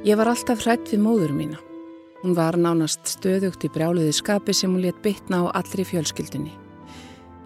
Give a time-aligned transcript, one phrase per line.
[0.00, 1.58] Ég var alltaf hrætt við móður mína.
[2.22, 6.54] Hún var nánast stöðugt í brjáluði skapi sem hún let bytna á allri fjölskyldunni.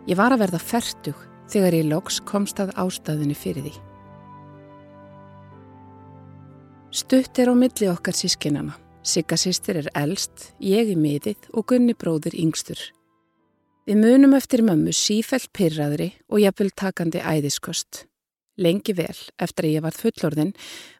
[0.06, 1.18] Ég var að verða færtug
[1.50, 3.74] þegar ég loks komst að ástæðinu fyrir því.
[6.94, 8.78] Stutt er á milli okkar sískinana.
[9.02, 12.78] Sigga sýstir er elst, ég í miðið og Gunni bróður yngstur.
[13.84, 18.06] Við munum eftir mömmu sífælt pyrraðri og jafnvel takandi æðiskost.
[18.56, 20.52] Lengi vel, eftir að ég var fullorðin,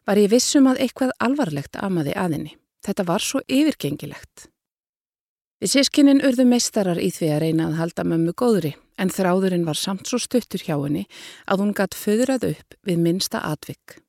[0.03, 2.55] var ég vissum að eitthvað alvarlegt amaði aðinni.
[2.85, 4.49] Þetta var svo yfirgengilegt.
[5.63, 9.79] Við sískinnin urðu meistarar í því að reyna að halda mömmu góðri, en þráðurinn var
[9.79, 11.05] samt svo stuttur hjá henni
[11.47, 14.01] að hún gatt föðrað upp við minsta atvik.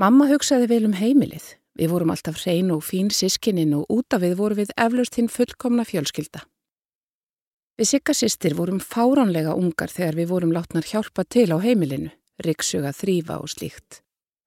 [0.00, 1.56] Mamma hugsaði vel um heimilið.
[1.80, 5.32] Við vorum alltaf hrein og fín sískinnin og út af við voru við eflaust hinn
[5.32, 6.44] fullkomna fjölskylda.
[7.80, 12.10] Við Sigga sýstir vorum fáránlega ungar þegar við vorum látnar hjálpa til á heimilinu,
[12.44, 14.02] ryggsuga þrýfa og slíkt.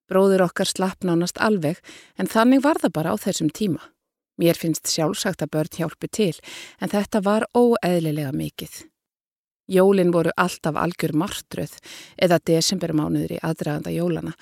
[0.06, 1.80] Bróður okkar slapp nánast alveg
[2.14, 3.82] en þannig var það bara á þessum tíma.
[4.38, 6.30] Mér finnst sjálfsagt að börn hjálpi til
[6.78, 8.84] en þetta var óeðlilega mikið.
[9.66, 11.74] Jólin voru alltaf algjör martröð
[12.14, 14.36] eða desembermánuður í aðdraganda jólana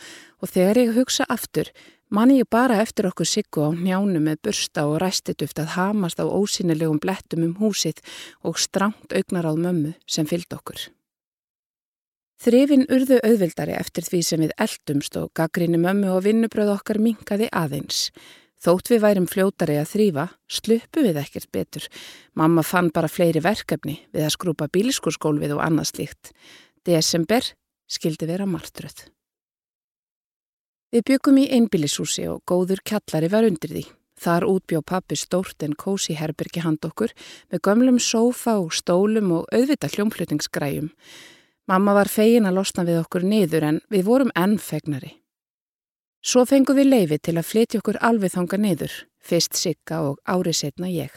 [0.44, 1.72] og þegar ég hugsa aftur
[2.12, 6.28] Manni ég bara eftir okkur siggu á njánu með bursta og ræstituft að hamast á
[6.28, 8.02] ósynilegum blettum um húsið
[8.44, 10.82] og strangt augnar á mömmu sem fylgd okkur.
[12.42, 17.48] Þrifin urðu auðvildari eftir því sem við eldumst og gaggrinni mömmu og vinnubröð okkar minkaði
[17.48, 18.10] aðeins.
[18.60, 21.88] Þótt við værum fljótari að þrýfa, sluppu við ekkert betur.
[22.36, 26.36] Mamma fann bara fleiri verkefni við að skrúpa bíliskurskólfið og annað slíkt.
[26.84, 27.54] Desember
[27.88, 29.06] skildi vera martröð.
[30.92, 33.86] Við byggum í einbílishúsi og góður kjallari var undir því.
[34.20, 37.14] Þar útbjó pappi stórt en kósi herbergi hand okkur
[37.48, 40.92] með gömlum sófa og stólum og auðvita hljómflutningsgræjum.
[41.64, 45.14] Mamma var fegin að losna við okkur niður en við vorum ennfegnari.
[46.20, 50.60] Svo fengum við leifi til að flytja okkur alveg þanga niður, fyrst Sigga og árið
[50.60, 51.10] setna ég.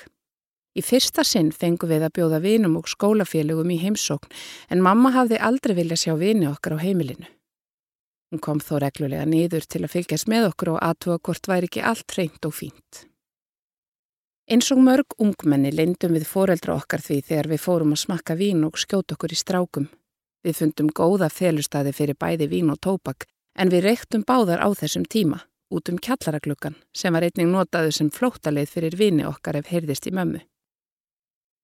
[0.72, 4.32] Í fyrsta sinn fengum við að bjóða vinum og skólafélögum í heimsókn
[4.72, 7.28] en mamma hafði aldrei vilja sjá vini okkar á heimilinu.
[8.32, 11.84] Hún kom þó reglulega niður til að fylgjast með okkur og aðtúa hvort væri ekki
[11.86, 13.06] allt reynd og fínt.
[14.46, 18.66] Eins og mörg ungmenni lindum við foreldra okkar því þegar við fórum að smakka vín
[18.68, 19.88] og skjóta okkur í strákum.
[20.46, 23.26] Við fundum góða felustadi fyrir bæði vín og tópak
[23.58, 25.42] en við reyktum báðar á þessum tíma
[25.74, 30.14] út um kjallaragluggan sem var einning notaðu sem flótaleið fyrir vini okkar ef heyrðist í
[30.14, 30.42] mömmu.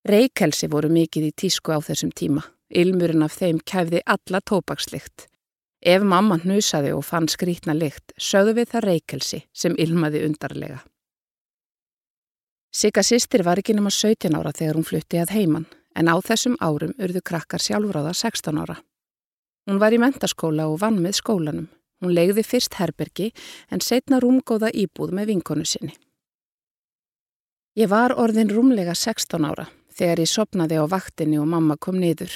[0.10, 2.42] Reykjelsi voru mikið í tísku á þessum tíma.
[2.74, 5.28] Ilmurinn af þeim kæfði alla tópakslikt.
[5.82, 10.84] Ef mamma hnusaði og fann skrítna lykt, sögðu við það reykelsi sem ilmaði undarlega.
[12.72, 15.66] Sigga sýstir var ekki nema 17 ára þegar hún flutti að heiman,
[15.98, 18.78] en á þessum árum urðu krakkar sjálfráða 16 ára.
[19.68, 21.68] Hún var í mentaskóla og vann með skólanum.
[22.02, 23.32] Hún legði fyrst herbergi
[23.70, 25.94] en setna rúmgóða íbúð með vinkonu sinni.
[27.78, 32.32] Ég var orðin rúmlega 16 ára þegar ég sopnaði á vaktinni og mamma kom niður.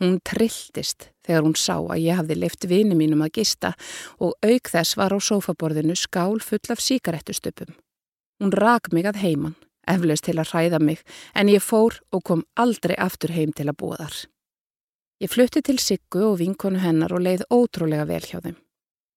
[0.00, 3.74] Hún trilltist þegar hún sá að ég hafði leift vini mínum að gista
[4.18, 7.76] og auk þess var á sófaborðinu skál full af síkarettustöpum.
[8.40, 9.56] Hún rak mig að heiman,
[9.88, 11.02] eflaust til að hræða mig,
[11.34, 14.16] en ég fór og kom aldrei aftur heim til að búa þar.
[15.18, 18.56] Ég flutti til Siggu og vinkonu hennar og leið ótrúlega vel hjá þeim.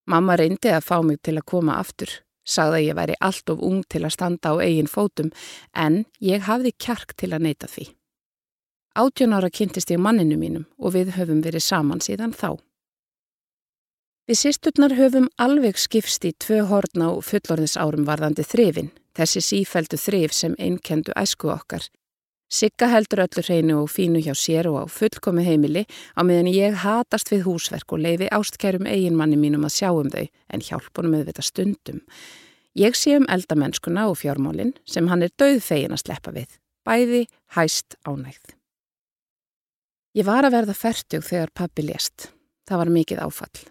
[0.09, 2.09] Mamma reyndi að fá mig til að koma aftur,
[2.41, 5.29] sagði að ég væri allt of ung til að standa á eigin fótum,
[5.78, 7.85] en ég hafði kjark til að neyta því.
[8.91, 12.59] Átjón ára kynntist ég manninu mínum og við höfum verið saman síðan þá.
[14.28, 20.35] Við sýsturnar höfum alveg skipst í tvö horn á fullorðisárum varðandi þrifin, þessi sífældu þrif
[20.35, 21.88] sem einnkendu æsku okkar.
[22.52, 25.85] Sigga heldur öllu hreinu og fínu hjá sér og á fullkomi heimili
[26.20, 30.28] á meðan ég hatast við húsverk og leifi ástkærum eiginmanni mínum að sjá um þau
[30.28, 32.03] en hjálpunum þetta stundum.
[32.76, 37.28] Ég sé um eldamennskuna og fjármálinn sem hann er döð fegin að sleppa við, bæði
[37.55, 38.59] hæst ánægð.
[40.11, 42.25] Ég var að verða færtug þegar pappi lést.
[42.67, 43.61] Það var mikið áfall.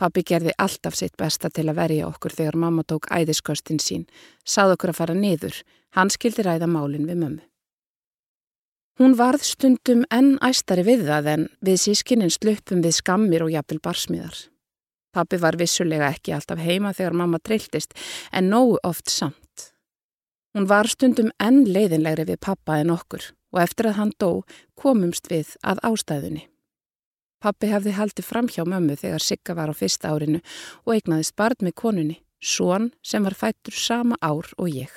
[0.00, 4.06] Pappi gerði alltaf sitt besta til að verja okkur þegar mamma tók æðisköstin sín,
[4.48, 5.58] sað okkur að fara niður,
[5.94, 7.44] hann skildi ræða málinn við mömmu.
[8.98, 13.80] Hún varð stundum enn æstari við það en við sískininn slöpum við skammir og jafnvel
[13.84, 14.40] barsmiðar.
[15.14, 17.92] Pappi var vissulega ekki alltaf heima þegar mamma trilltist
[18.32, 19.70] en nógu oft samt.
[20.56, 24.42] Hún var stundum enn leiðinlegri við pappa en okkur og eftir að hann dó
[24.74, 26.44] komumst við að ástæðunni.
[27.44, 30.40] Pappi hefði haldið fram hjá mömmu þegar Sigga var á fyrsta árinu
[30.84, 34.90] og eignaðist barn með konunni, són sem var fættur sama ár og ég.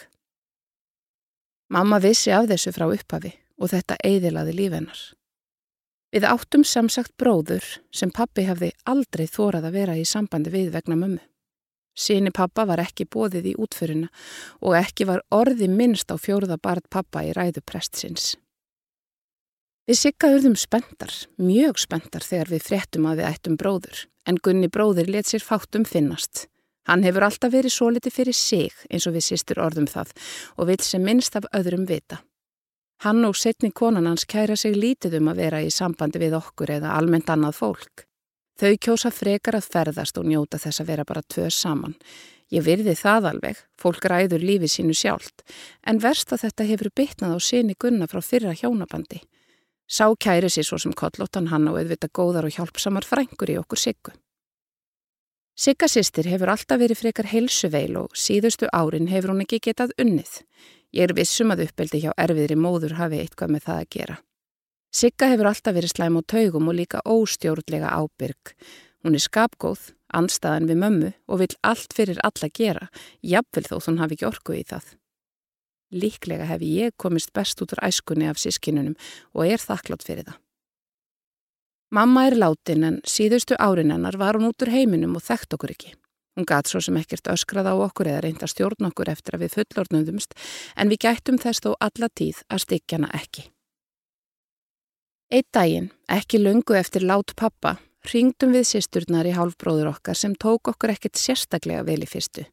[1.69, 4.99] Mamma vissi af þessu frá upphafi og þetta eidilaði lífennar.
[6.15, 10.95] Við áttum samsagt bróður sem pappi hefði aldrei þórað að vera í sambandi við vegna
[10.95, 11.19] mömmu.
[11.97, 14.07] Sýni pappa var ekki bóðið í útföruna
[14.61, 18.35] og ekki var orði minnst á fjóruða barð pappa í ræðu prestsins.
[19.87, 25.07] Við siggaðurðum spenntar, mjög spenntar þegar við fréttum að við ættum bróður, en Gunni bróður
[25.07, 26.49] let sér fátum finnast.
[26.91, 30.11] Hann hefur alltaf verið svo litið fyrir sig eins og við sýstur orðum það
[30.57, 32.17] og vil sem minnst af öðrum vita.
[33.05, 36.75] Hann og setni konan hans kæra sig lítið um að vera í sambandi við okkur
[36.81, 38.03] eða almennt annað fólk.
[38.59, 41.95] Þau kjósa frekar að ferðast og njóta þess að vera bara tvö saman.
[42.51, 45.47] Ég virði það alveg, fólk ræður lífi sínu sjálft,
[45.87, 49.23] en verst að þetta hefur bytnað á sinni gunna frá fyrra hjónabandi.
[49.87, 53.79] Sá kæri sér svo sem kollóttan hann og auðvita góðar og hjálpsamar frængur í okkur
[53.79, 54.11] siggu.
[55.57, 60.43] Sigga sýstir hefur alltaf verið frekar heilsuveil og síðustu árin hefur hún ekki getað unnið.
[60.93, 64.17] Ég er vissum að uppeldi hjá erfiðri móður hafi eitthvað með það að gera.
[64.93, 68.53] Sigga hefur alltaf verið slæm á taugum og líka óstjórnlega ábyrg.
[69.03, 72.87] Hún er skapgóð, anstaðan við mömmu og vil allt fyrir alla gera,
[73.23, 74.95] jafnvel þó hún hafi ekki orku í það.
[75.91, 78.97] Líklega hef ég komist best út úr æskunni af sískinunum
[79.33, 80.41] og er þakklátt fyrir það.
[81.91, 85.71] Mamma er látin en síðustu árin hennar var hún út úr heiminum og þekkt okkur
[85.71, 85.93] ekki.
[86.35, 89.55] Hún gat svo sem ekkert öskrað á okkur eða reynda stjórn okkur eftir að við
[89.55, 90.35] fullornundumst
[90.75, 93.47] en við gættum þess þó alla tíð að stykkjana ekki.
[95.31, 97.77] Eitt daginn, ekki lungu eftir lát pappa,
[98.11, 102.45] ringdum við sýsturnar í hálfbróður okkar sem tók okkur ekkert sérstaklega vel í fyrstu.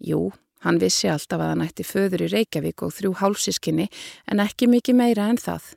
[0.00, 0.30] Jú,
[0.66, 3.86] hann vissi alltaf að hann ætti föður í Reykjavík og þrjú hálfsískinni
[4.32, 5.72] en ekki mikið meira en það.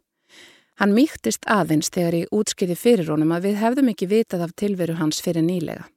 [0.80, 4.96] Hann mýktist aðeins þegar ég útskiði fyrir honum að við hefðum ekki vitað af tilveru
[5.00, 5.90] hans fyrir nýlega.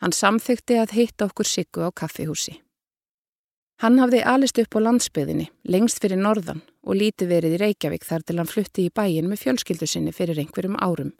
[0.00, 2.58] Hann samþykti að hitta okkur Siggu á kaffihúsi.
[3.82, 8.22] Hann hafði alist upp á landsbyðinni, lengst fyrir norðan og líti verið í Reykjavík þar
[8.22, 11.10] til hann flutti í bæin með fjölskyldu sinni fyrir einhverjum árum.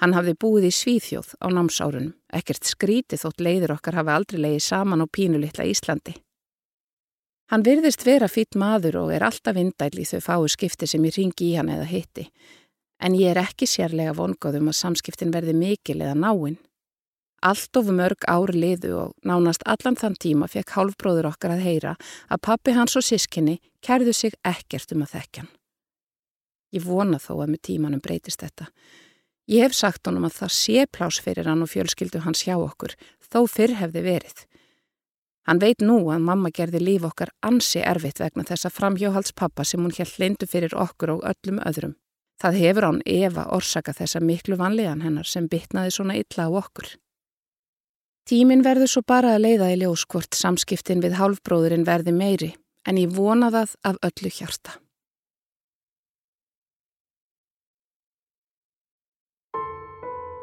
[0.00, 4.64] Hann hafði búið í Svíþjóð á námsárunum, ekkert skríti þótt leiður okkar hafi aldrei leiði
[4.64, 6.16] saman á pínulittla Íslandi.
[7.50, 11.16] Hann virðist vera fýtt maður og er alltaf vindæl í þau fáu skipti sem ég
[11.16, 12.28] ringi í hann eða hitti,
[13.02, 16.60] en ég er ekki sérlega vongóðum að samskiptin verði mikil eða náinn.
[17.42, 21.94] Allt of mörg ár liðu og nánast allan þann tíma fekk hálfbróður okkar að heyra
[22.28, 25.48] að pappi hans og sískinni kærðu sig ekkert um að þekkjan.
[26.76, 28.68] Ég vona þó að með tímanum breytist þetta.
[29.50, 32.94] Ég hef sagt honum að það sé plás fyrir hann og fjölskyldu hans hjá okkur,
[33.26, 34.44] þó fyrr hefði verið.
[35.48, 39.94] Hann veit nú að mamma gerði líf okkar ansi erfitt vegna þessa framhjóhaldspappa sem hún
[39.96, 41.96] held lindu fyrir okkur og öllum öðrum.
[42.40, 46.88] Það hefur án Eva orsaka þessa miklu vanlíðan hennar sem bytnaði svona illa á okkur.
[48.28, 52.52] Tímin verður svo bara að leiða í ljós hvort samskiptin við hálfbróðurinn verði meiri
[52.88, 54.76] en ég vona það af öllu hjarta.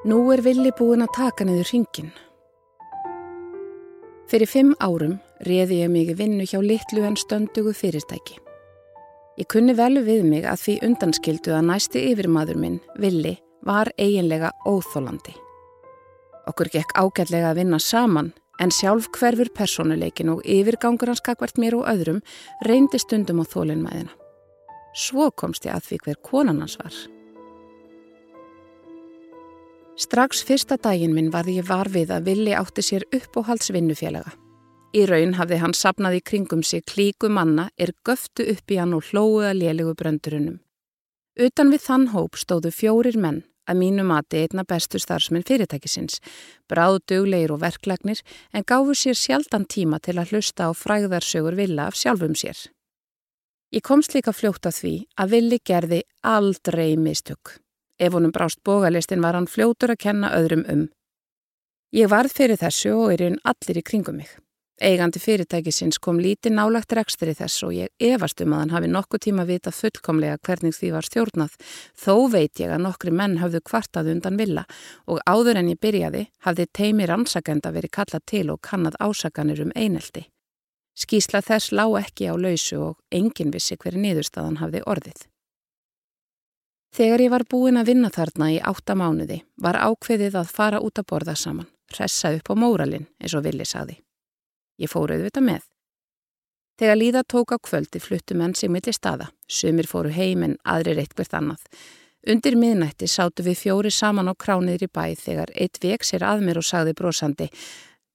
[0.07, 2.13] Nú er villi búin að taka niður ringin.
[4.27, 5.13] Fyrir fimm árum
[5.47, 8.35] reði ég mig vinnu hjá litlu en stöndugu fyrirtæki.
[9.39, 14.51] Ég kunni vel við mig að því undanskildu að næsti yfirmaður minn, Villi, var eiginlega
[14.67, 15.31] óþólandi.
[16.49, 21.77] Okkur gekk ágætlega að vinna saman en sjálf hverfur personuleikin og yfirgangur hans kakvart mér
[21.79, 22.23] og öðrum
[22.67, 24.11] reyndi stundum á þólinnmæðina.
[24.97, 26.95] Svo komst ég að því hver konan hans var.
[29.97, 33.71] Strax fyrsta daginn minn var ég var við að villi átti sér upp og halds
[33.73, 34.29] vinnufélaga.
[34.93, 38.93] Í raun hafði hann sapnað í kringum sig klíku manna er göftu upp í hann
[38.93, 40.59] og hlóðu að lélegu bröndurinnum.
[41.41, 46.21] Utan við þann hóp stóðu fjórir menn að mínu mati einna bestu starfsmenn fyrirtækisins,
[46.69, 48.21] bráð dugleir og verklagnir
[48.53, 52.69] en gáfu sér sjaldan tíma til að hlusta á fræðarsögur villa af sjálfum sér.
[53.73, 57.57] Ég komst líka fljótt að því að villi gerði aldrei mistök.
[57.99, 60.83] Ef honum brást bógalistin var hann fljótur að kenna öðrum um.
[61.95, 64.29] Ég varð fyrir þessu og er einn allir í kringum mig.
[64.77, 69.21] Eigandi fyrirtækisins kom lítið nálagt rekstri þess og ég efast um að hann hafi nokkuð
[69.25, 71.55] tíma vita fullkomlega hvernig því var stjórnað.
[71.97, 74.67] Þó veit ég að nokkri menn hafðu kvartað undan villa
[75.09, 79.73] og áður en ég byrjaði hafði teimir ansakenda verið kallað til og kannad ásakanir um
[79.73, 80.27] eineldi.
[80.93, 85.25] Skísla þess lág ekki á lausu og engin vissi hverju niðurstaðan hafði orðið.
[86.97, 90.97] Þegar ég var búin að vinna þarna í átta mánuði var ákveðið að fara út
[90.97, 91.67] að borða saman.
[91.87, 94.01] pressa upp á móralinn, eins og Vili sagði.
[94.81, 95.61] Ég fór auðvitað með.
[96.77, 99.29] Þegar líða tók á kvöldi fluttu menn sig millir staða.
[99.47, 101.61] Sumir fóru heim en aðrir eitthvert annað.
[102.27, 106.57] Undir miðnætti sátu við fjóri saman á krániðri bæ þegar eitt vek sér að mér
[106.57, 107.49] og sagði brosandi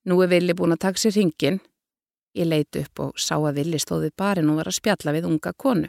[0.04, 1.60] Nú er Vili búin að taka sér hringin.
[2.34, 5.52] Ég leiti upp og sá að Vili stóði barinn og var að spjalla við unga
[5.54, 5.88] konu.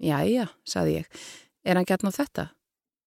[0.00, 1.06] Jæja, saði ég,
[1.64, 2.44] er hann gætn á þetta?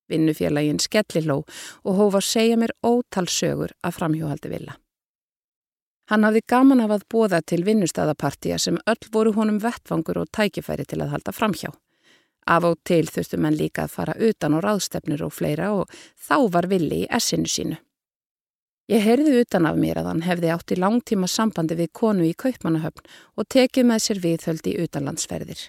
[0.09, 1.43] Vinnufélagin skelliló
[1.83, 4.77] og hófa að segja mér ótal sögur að framhjóhaldi Vila.
[6.07, 10.85] Hann hafði gaman af að bóða til vinnustæðapartía sem öll voru honum vettfangur og tækifæri
[10.87, 11.73] til að halda framhjá.
[12.47, 16.37] Af og til þurftu menn líka að fara utan á ráðstefnir og fleira og þá
[16.53, 17.75] var villi í essinu sínu.
[18.87, 22.35] Ég heyrði utan af mér að hann hefði átt í langtíma sambandi við konu í
[22.39, 23.03] Kaupmannahöfn
[23.35, 25.59] og tekið með sér viðhöld í utanlandsferðir.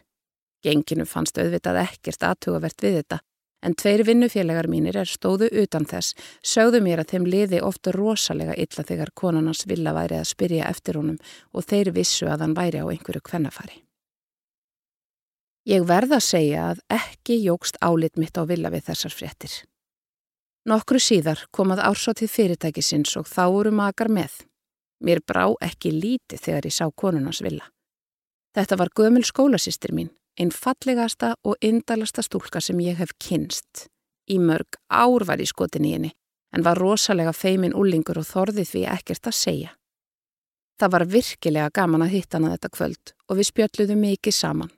[0.64, 3.20] Genginu fannst auðvitað ekkert aðtugavert við þetta
[3.62, 6.14] En tveir vinnufélagar mínir er stóðu utan þess,
[6.46, 10.98] sögðu mér að þeim liði ofta rosalega illa þegar konunans vilja væri að spyrja eftir
[11.00, 11.18] honum
[11.50, 13.82] og þeir vissu að hann væri á einhverju kvennafari.
[15.68, 19.56] Ég verða að segja að ekki jógst álit mitt á vilja við þessar fréttir.
[20.68, 24.44] Nokkru síðar komað ársátið fyrirtækisins og þá voru makar með.
[25.02, 27.66] Mér brá ekki líti þegar ég sá konunans vilja.
[28.54, 33.88] Þetta var gömul skólasýstir mín einn fallegasta og indalasta stúlka sem ég hef kynst.
[34.30, 36.12] Í mörg ár var í skotin í henni,
[36.54, 39.70] en var rosalega feimin úlingur og þorðið því ekkert að segja.
[40.78, 44.70] Það var virkilega gaman að hitta hana þetta kvöld og við spjöldluðum mikið saman.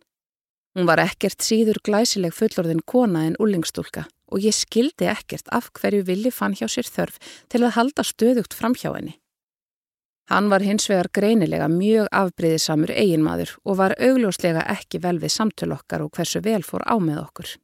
[0.78, 6.06] Hún var ekkert síður glæsileg fullorðin kona en úlingstúlka og ég skildi ekkert af hverju
[6.06, 7.18] villi fann hjá sér þörf
[7.50, 9.19] til að halda stöðugt fram hjá henni.
[10.30, 15.72] Hann var hins vegar greinilega mjög afbreyðisamur eiginmaður og var augljóslega ekki vel við samtöl
[15.74, 17.54] okkar og hversu vel fór á með okkur.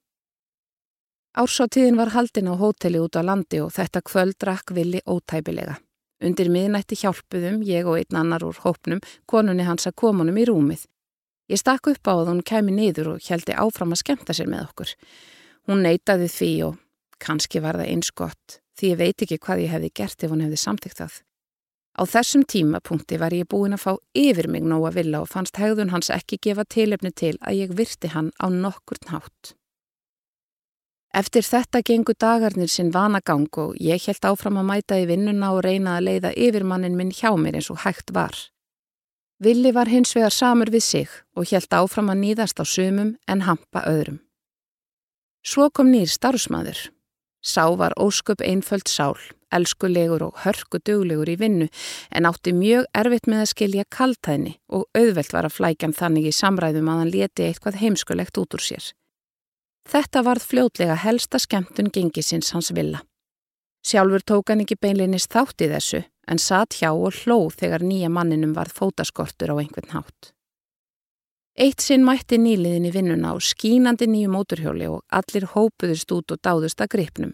[1.39, 5.77] Ársáttíðin var haldin á hóteli út á landi og þetta kvöld drakk villi ótæpilega.
[6.25, 10.87] Undir miðnætti hjálpuðum, ég og einn annar úr hópnum, konunni hans að komunum í rúmið.
[11.53, 14.65] Ég stakk upp á að hún kemi niður og heldi áfram að skemta sér með
[14.71, 14.97] okkur.
[15.69, 16.81] Hún neytaði því og
[17.23, 20.43] kannski var það eins gott, því ég veit ekki hvað ég hefði gert ef hún
[20.49, 21.21] hefði samtíkt það.
[21.97, 25.57] Á þessum tímapunkti var ég búin að fá yfir mig nóg að vilja og fannst
[25.57, 29.55] hegðun hans ekki gefa tilefni til að ég virti hann á nokkurn hátt.
[31.17, 35.63] Eftir þetta gengu dagarnir sinn vanagang og ég held áfram að mæta í vinnuna og
[35.65, 38.37] reyna að leiða yfirmannin minn hjá mér eins og hægt var.
[39.41, 43.47] Villi var hins vegar samur við sig og held áfram að nýðast á sumum en
[43.49, 44.21] hampa öðrum.
[45.41, 46.91] Svo kom nýr starfsmæður.
[47.45, 49.17] Sá var ósköp einföld sál,
[49.55, 51.69] elskulegur og hörkuduglegur í vinnu
[52.11, 56.37] en átti mjög erfitt með að skilja kaltæðni og auðvelt var að flækjam þannig í
[56.37, 58.89] samræðum að hann leti eitthvað heimskulegt út úr sér.
[59.87, 63.05] Þetta varð fljótlega helsta skemmtun gengisins hans villa.
[63.87, 68.11] Sjálfur tók hann ekki beinleinis þátt í þessu en satt hjá og hló þegar nýja
[68.11, 70.33] manninum varð fótaskortur á einhvern hátt.
[71.57, 76.41] Eitt sinn mætti nýliðin í vinnuna á skínandi nýju móturhjóli og allir hópuðust út og
[76.45, 77.31] dáðust að gripnum.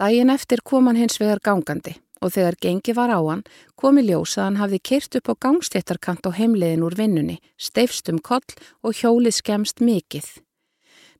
[0.00, 3.42] Dægin eftir kom hann hins vegar gangandi og þegar gengi var á hann
[3.76, 8.48] komi ljós að hann hafði kyrt upp á gangstéttarkant á heimliðin úr vinnunni, steifstum koll
[8.80, 10.24] og hjólið skemst mikið.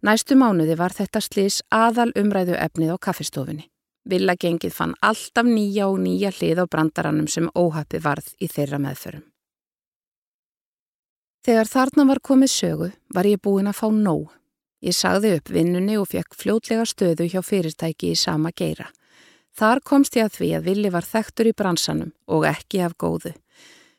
[0.00, 3.68] Næstu mánuði var þetta slís aðal umræðu efnið á kaffistofunni.
[4.08, 8.80] Villa gengið fann alltaf nýja og nýja hlið á brandarannum sem óhafi varð í þeirra
[8.80, 9.29] meðförum.
[11.40, 14.28] Þegar þarna var komið sögu var ég búin að fá nóg.
[14.84, 18.90] Ég sagði upp vinnunni og fekk fljótlega stöðu hjá fyrirtæki í sama geira.
[19.56, 23.32] Þar komst ég að því að Vili var þektur í bransanum og ekki af góðu.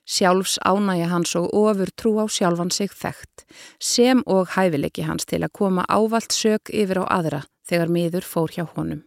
[0.06, 3.46] Sjálfs ánægja hans og ofur trú á sjálfan sig þekkt,
[3.80, 8.54] sem og hæfileiki hans til að koma ávalt sög yfir á aðra þegar miður fór
[8.54, 9.02] hjá honum.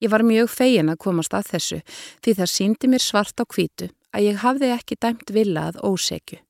[0.00, 1.82] Ég var mjög fegin að komast að þessu
[2.24, 6.40] því það síndi mér svart á kvítu að ég hafði ekki dæmt vila að ósegju.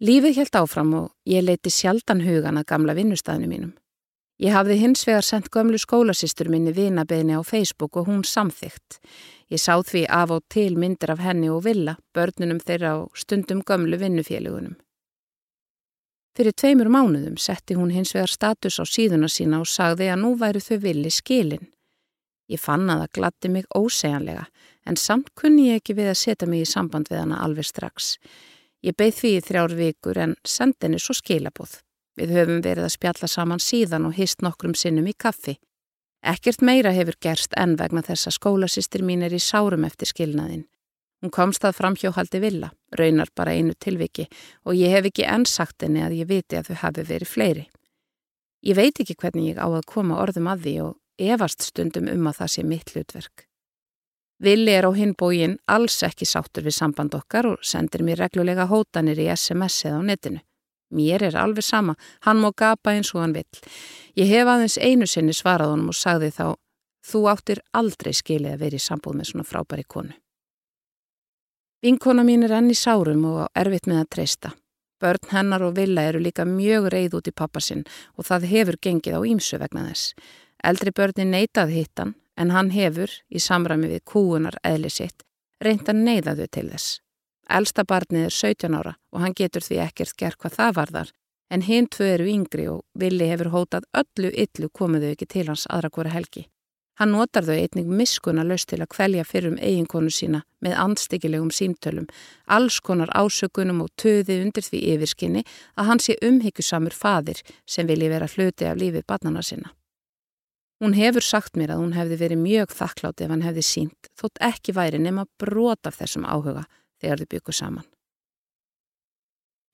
[0.00, 3.72] Lífið helt áfram og ég leiti sjaldan hugan að gamla vinnustæðinu mínum.
[4.40, 8.96] Ég hafði hins vegar sendt gömlu skólasistur minni vinabeðni á Facebook og hún samþygt.
[9.52, 13.60] Ég sá því af og til myndir af henni og villa, börnunum þeirra á stundum
[13.60, 14.78] gömlu vinnufélugunum.
[16.32, 20.30] Fyrir tveimur mánuðum setti hún hins vegar status á síðuna sína og sagði að nú
[20.40, 21.68] væru þau villi skilin.
[22.48, 24.46] Ég fann að það glatti mig ósegjanlega
[24.88, 28.14] en samt kunni ég ekki við að setja mig í samband við hana alveg strax.
[28.80, 31.80] Ég beigð því í þrjár vikur en sendinni svo skilabóð.
[32.16, 35.58] Við höfum verið að spjalla saman síðan og hýst nokkrum sinnum í kaffi.
[36.20, 40.66] Ekkert meira hefur gerst enn vegna þess að skólasýstir mín er í sárum eftir skilnaðin.
[41.20, 44.26] Hún komst að framhjóhaldi villa, raunar bara einu tilviki
[44.64, 47.66] og ég hef ekki enn sagt henni að ég viti að þau hafi verið fleiri.
[48.64, 52.28] Ég veit ekki hvernig ég á að koma orðum að því og efast stundum um
[52.28, 53.49] að það sé mitt hlutverk.
[54.40, 59.18] Vili er á hinbógin alls ekki sáttur við samband okkar og sendir mér reglulega hótanir
[59.20, 60.40] í SMS eða á netinu.
[60.96, 61.94] Mér er alveg sama,
[62.24, 63.60] hann má gapa eins og hann vill.
[64.16, 66.46] Ég hef aðeins einu sinni svarað honum og sagði þá,
[67.04, 70.16] þú áttir aldrei skilið að vera í sambúð með svona frábæri konu.
[71.84, 74.54] Vinkona mín er enni sárum og erfitt með að treysta.
[75.00, 79.16] Börn hennar og Villa eru líka mjög reið út í pappasinn og það hefur gengið
[79.16, 80.16] á ímsu vegna þess.
[80.64, 85.24] Eldri börnin neitað hittan en hann hefur, í samræmi við kúunar eðli sitt,
[85.60, 87.00] reynda neyðaðu til þess.
[87.50, 91.10] Elsta barnið er 17 ára og hann getur því ekkert gerð hvað það varðar
[91.50, 95.66] en hinn tvö eru yngri og Vili hefur hótað öllu yllu komuðu ekki til hans
[95.66, 96.46] aðra hvora helgi.
[97.00, 101.48] Hann notar þau einnig miskuna löst til að kvelja fyrir um eiginkonu sína með andstyggilegum
[101.48, 102.06] símtölum,
[102.46, 105.44] alls konar ásökunum og töði undir því yfirskinni
[105.80, 109.72] að hann sé umhyggjusamur fadir sem vilji vera hluti af lífið barnana sinna.
[110.80, 114.40] Hún hefur sagt mér að hún hefði verið mjög þakklátt ef hann hefði sínt, þótt
[114.40, 116.64] ekki væri nema brot af þessum áhuga
[117.02, 117.88] þegar þau byggu saman.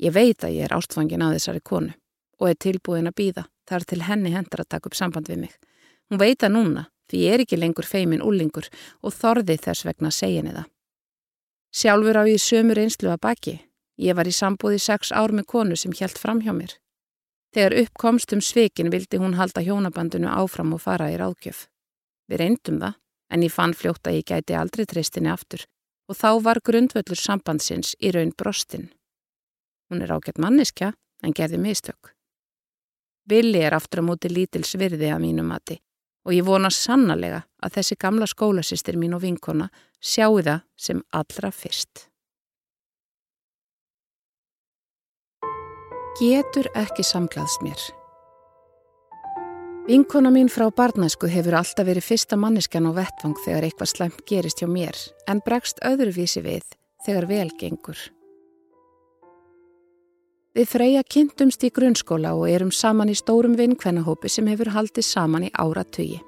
[0.03, 1.95] Ég veit að ég er ástfangin að þessari konu
[2.41, 5.55] og er tilbúin að býða þar til henni hendar að taka upp samband við mig.
[6.11, 8.67] Hún veit að núna því ég er ekki lengur feimin úlingur
[9.01, 10.67] og þorði þess vegna henni það.
[11.77, 13.55] Sjálfur á ég sömur einslu að baki.
[13.97, 16.75] Ég var í sambúði sex ár með konu sem hjælt fram hjá mér.
[17.57, 21.63] Þegar uppkomst um svikin vildi hún halda hjónabandinu áfram og fara í ráðgjöf.
[22.29, 22.99] Við reyndum það,
[23.33, 25.65] en ég fann fljótt að ég gæti aldrei treystinni aftur
[26.07, 28.91] og þá var grundvöldur sambandsins í raun brostinn.
[29.89, 30.93] Hún er ágætt manniska
[31.25, 32.13] en gerði mistök.
[33.25, 35.79] Vili er aftur á móti lítils virði að mínum mati
[36.29, 41.51] og ég vona sannlega að þessi gamla skólasistir mín og vinkona sjáu það sem allra
[41.55, 42.11] fyrst.
[46.17, 47.83] Getur ekki samglaðst mér.
[49.85, 54.63] Vinkona mín frá barnæsku hefur alltaf verið fyrsta manniskan á vettvang þegar eitthvað slæmt gerist
[54.63, 54.97] hjá mér
[55.29, 56.65] en bregst öðruvísi við
[57.05, 58.01] þegar vel gengur.
[60.57, 65.51] Við freyja kynntumst í grunnskóla og erum saman í stórum vinkvennahópi sem hefur haldið saman
[65.51, 66.23] í áratögi.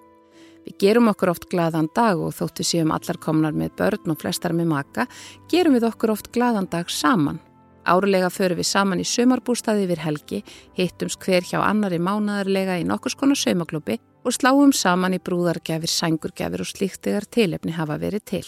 [0.68, 4.52] Við gerum okkur oft glaðan dag og þóttu séum allar komnar með börn og flestar
[4.52, 5.08] með maka,
[5.48, 7.40] gerum við okkur oft glaðan dag saman
[7.88, 10.42] Árlega förum við saman í sömarbústaði yfir helgi,
[10.76, 16.64] hittumst hver hjá annari mánadarlega í nokkus konar sömaklubbi og sláum saman í brúðargefir, sængurgefir
[16.64, 18.46] og slíktegar tilefni hafa verið til.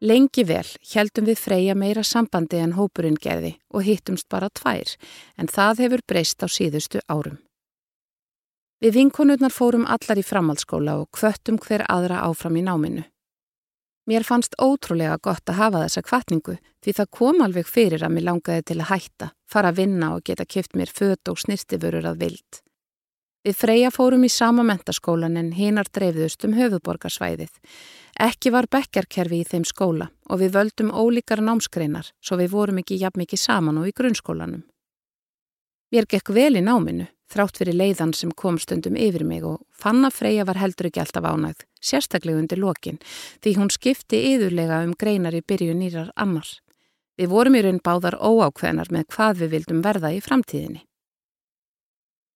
[0.00, 4.96] Lengi vel heldum við freyja meira sambandi en hópurinn gerði og hittumst bara tvær,
[5.36, 7.36] en það hefur breyst á síðustu árum.
[8.80, 13.04] Við vinkonurnar fórum allar í framhaldsskóla og kvöttum hver aðra áfram í náminu.
[14.08, 18.26] Mér fannst ótrúlega gott að hafa þessa kvartningu því það kom alveg fyrir að mér
[18.30, 22.24] langaði til að hætta, fara að vinna og geta kipt mér föt og snirtifurur að
[22.24, 22.60] vild.
[23.40, 27.52] Við freyja fórum í sama mentaskólan en hinar dreifðust um höfuborgarsvæðið.
[28.20, 33.00] Ekki var bekkarkerfi í þeim skóla og við völdum ólíkar námskreinar svo við vorum ekki
[33.00, 34.66] jafn mikið saman og í grunnskólanum.
[35.90, 40.04] Mér gekk vel í náminu þrátt fyrir leiðan sem kom stundum yfir mig og fann
[40.06, 42.98] að Freyja var heldur ekki alltaf ánægð, sérstaklega undir lokin,
[43.42, 46.58] því hún skipti yðurlega um greinar í byrju nýrar annars.
[47.20, 50.84] Við vorum í raun báðar óákveðnar með hvað við vildum verða í framtíðinni.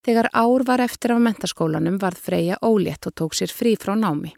[0.05, 4.35] Þegar ár var eftir af mentaskólanum varð Freyja ólétt og tók sér frí frá námi.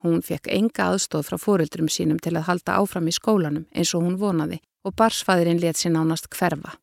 [0.00, 4.06] Hún fekk enga aðstóð frá fóruldrum sínum til að halda áfram í skólanum eins og
[4.06, 6.78] hún vonaði og barsfæðirinn let sér nánast hverfa.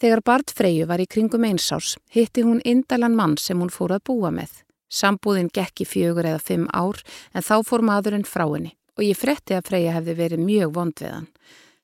[0.00, 4.06] Þegar Bart Freyju var í kringum einsás hitti hún indalan mann sem hún fór að
[4.10, 4.62] búa með.
[4.92, 7.00] Sambúðin gekk í fjögur eða fimm ár
[7.32, 11.00] en þá fór maðurinn frá henni og ég fretti að Freyja hefði verið mjög vond
[11.00, 11.28] við hann.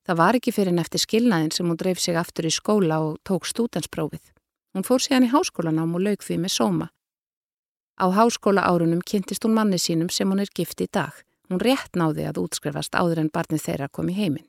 [0.09, 3.49] Það var ekki fyrir nefti skilnaðin sem hún dreif sig aftur í skóla og tók
[3.49, 4.23] stúdansprófið.
[4.73, 6.89] Hún fór síðan í háskólanám og lauk því með sóma.
[8.01, 11.13] Á háskóla árunum kynntist hún manni sínum sem hún er gift í dag.
[11.49, 14.48] Hún rétt náði að útskrifast áður en barnið þeirra kom í heiminn.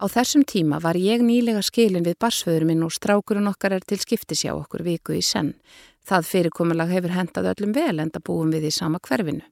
[0.00, 3.98] Á þessum tíma var ég nýlega skilin við barsföður minn og strákurinn okkar er til
[4.00, 5.52] skiptis hjá okkur viku í senn.
[6.08, 9.44] Það fyrirkomulag hefur hendað öllum vel enda búum við í sama hverfinu.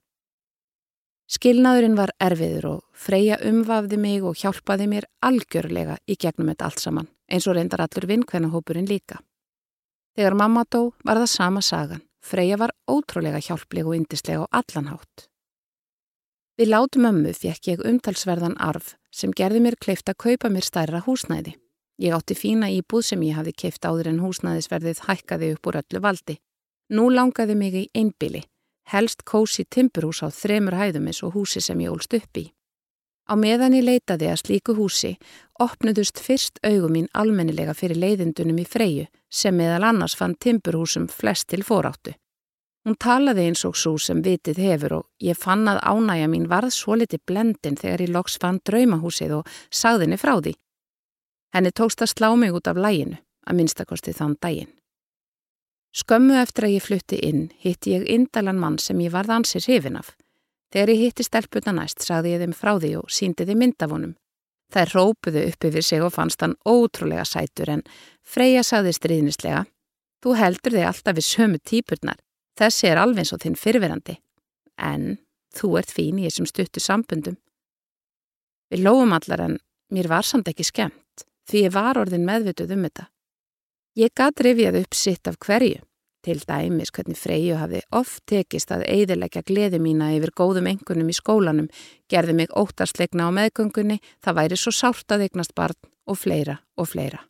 [1.28, 6.80] Skilnaðurinn var erfiður og Freyja umvafði mig og hjálpaði mér algjörlega í gegnum þetta allt
[6.80, 9.20] saman, eins og reyndar allur vinkvennahópurinn líka.
[10.16, 12.00] Þegar mamma dó var það sama sagan.
[12.24, 15.28] Freyja var ótrúlega hjálpleg og indislega á allanhátt.
[16.58, 21.03] Við látum ömmu fekk ég umtalsverðan arf sem gerði mér kleift að kaupa mér stærra
[21.07, 21.57] húsnæði.
[21.99, 26.03] Ég átti fína íbúð sem ég hafði keift áður en húsnæðisverðið hækkaði upp úr öllu
[26.05, 26.37] valdi.
[26.94, 28.44] Nú langaði mig í einbili,
[28.92, 32.47] helst kósi timburhús á þremur hæðumis og húsi sem ég ólst upp í.
[33.29, 35.16] Á meðan ég leitaði að slíku húsi
[35.61, 41.51] opnuðust fyrst augum mín almennilega fyrir leiðindunum í Freyju sem meðal annars fann timburhúsum flest
[41.53, 42.14] til fóráttu.
[42.88, 46.70] Hún talaði eins og svo sem vitið hefur og ég fann að ánægja mín varð
[46.72, 50.55] svo liti blendin þegar ég loks fann draumahúsið og sagðinni frá því.
[51.53, 54.70] Henni tókst að slá mig út af læginu, að minnstakosti þann daginn.
[56.01, 59.98] Skömmu eftir að ég flutti inn hitti ég indalan mann sem ég varð ansir hrifin
[60.01, 60.14] af.
[60.72, 64.14] Þegar ég hitti stelpuna næst sagði ég þeim frá því og síndi þeim myndafunum.
[64.72, 67.85] Þær rópuðu upp yfir sig og fannst hann ótrúlega sætur en
[68.24, 69.66] Freyja sagði stríðnislega
[70.24, 72.16] Þú heldur þig alltaf við sömu típurnar.
[72.59, 74.16] Þessi er alveg eins og þinn fyrverandi.
[74.79, 75.18] En
[75.55, 77.38] þú ert fín í þessum stuttu sambundum.
[78.68, 79.59] Við lóum allar en
[79.94, 83.07] mér var samt ekki skemmt því ég var orðin meðvituð um þetta.
[83.99, 85.81] Ég gatt rifjað upp sitt af hverju.
[86.27, 91.14] Til dæmis hvernig Freyju hafi oft tekist að eiðilegja gleði mína yfir góðum engunum í
[91.16, 91.71] skólanum,
[92.11, 95.79] gerði mig óttarsleikna á meðgöngunni, það væri svo sárt að eignast barn
[96.11, 97.23] og fleira og fleira.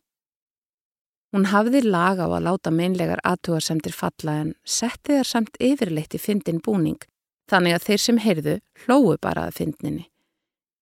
[1.29, 6.21] Hún hafði lag á að láta meinlegar aðtúarsemtir falla en setti þar samt yfirleitt í
[6.21, 7.03] fyndin búning
[7.49, 10.07] þannig að þeir sem heyrðu hlóu bara að fyndninni.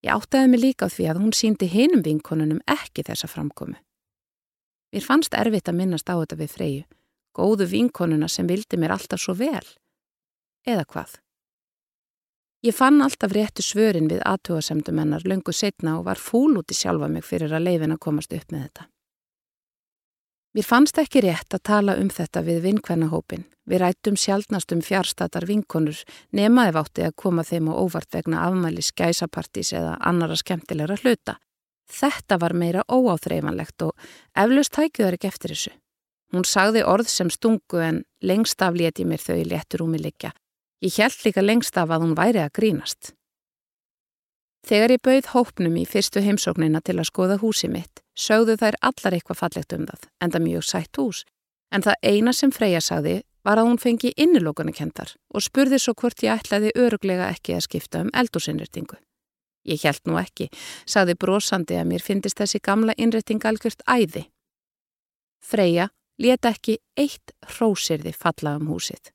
[0.04, 3.76] Ég áttaði mig líka á því að hún síndi hinum vinkonunum ekki þessa framkomu.
[4.94, 6.84] Mér fannst erfitt að minnast á þetta við Freyju,
[7.36, 9.64] góðu vinkonuna sem vildi mér alltaf svo vel.
[10.64, 11.18] Eða hvað?
[12.64, 16.78] Ég fann alltaf réttu svörin við aðtúarsemdum hennar löngu setna og var fúl út í
[16.78, 18.88] sjálfa mig fyrir að leifin að komast upp með þetta.
[20.58, 23.44] Mér fannst ekki rétt að tala um þetta við vinkvennahópin.
[23.70, 26.00] Við rættum sjálfnast um fjárstatar vinkonur
[26.34, 31.36] nema ef átti að koma þeim á óvart vegna afmælis gæsapartís eða annara skemmtilegra hluta.
[31.86, 35.72] Þetta var meira óáþreifanlegt og eflaust tækju þar ekki eftir þessu.
[36.34, 40.32] Hún sagði orð sem stungu en lengst af leti mér þau í léttur úmilikja.
[40.82, 43.12] Ég held líka lengst af að hún væri að grínast.
[44.66, 49.16] Þegar ég bauð hópnum í fyrstu heimsóknina til að skoða húsi mitt, sögðu þær allar
[49.16, 51.24] eitthvað fallegt um það, enda mjög sætt hús.
[51.72, 56.22] En það eina sem Freyja sagði var að hún fengi innilókunarkendar og spurði svo hvort
[56.24, 58.98] ég ætlaði öruglega ekki að skipta um eldúsinnrettingu.
[59.68, 60.48] Ég held nú ekki,
[60.88, 64.24] sagði brosandi að mér finnist þessi gamla innretting algjört æði.
[65.44, 69.12] Freyja leta ekki eitt hrósirði falla um húsið.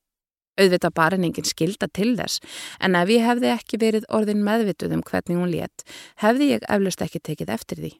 [0.53, 2.37] Auðvitað bara en engin skilda til þess,
[2.77, 5.85] en ef ég hefði ekki verið orðin meðvituð um hvernig hún létt,
[6.21, 7.93] hefði ég eflust ekki tekið eftir því.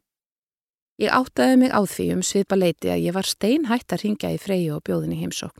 [1.04, 4.39] Ég áttaði mig á því um svipa leiti að ég var steinhætt að ringja í
[4.39, 5.60] freyju og bjóðinni heimsókn.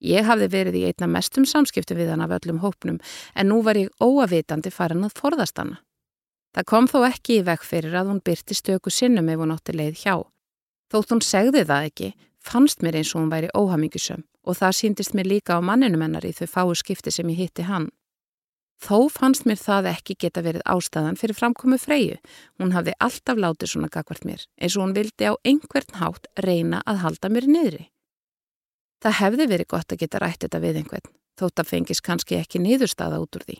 [0.00, 3.00] Ég hafði verið í einna mestum samskiptu við hann af öllum hópnum,
[3.34, 5.80] en nú var ég óavitandi farin að forðast hana.
[6.54, 9.74] Það kom þó ekki í vekk fyrir að hún byrti stöku sinnum ef hún átti
[9.76, 10.14] leið hjá.
[10.88, 15.12] Þótt hún segði það ekki, fannst mér eins og hún væri óhamingisum og það síndist
[15.18, 17.90] mér líka á manninum hennar í þau fáu skipti sem ég hitti hann.
[18.78, 22.18] Þó fannst mér það ekki geta verið ástæðan fyrir framkomu freyju.
[22.62, 26.82] Hún hafði alltaf látið svona gagvart mér, eins og hún vildi á einhvern hátt reyna
[26.86, 27.88] að halda mér niðri.
[29.02, 32.62] Það hefði verið gott að geta rætt þetta við einhvern, þótt að fengis kannski ekki
[32.62, 33.58] niðurstaða út úr því.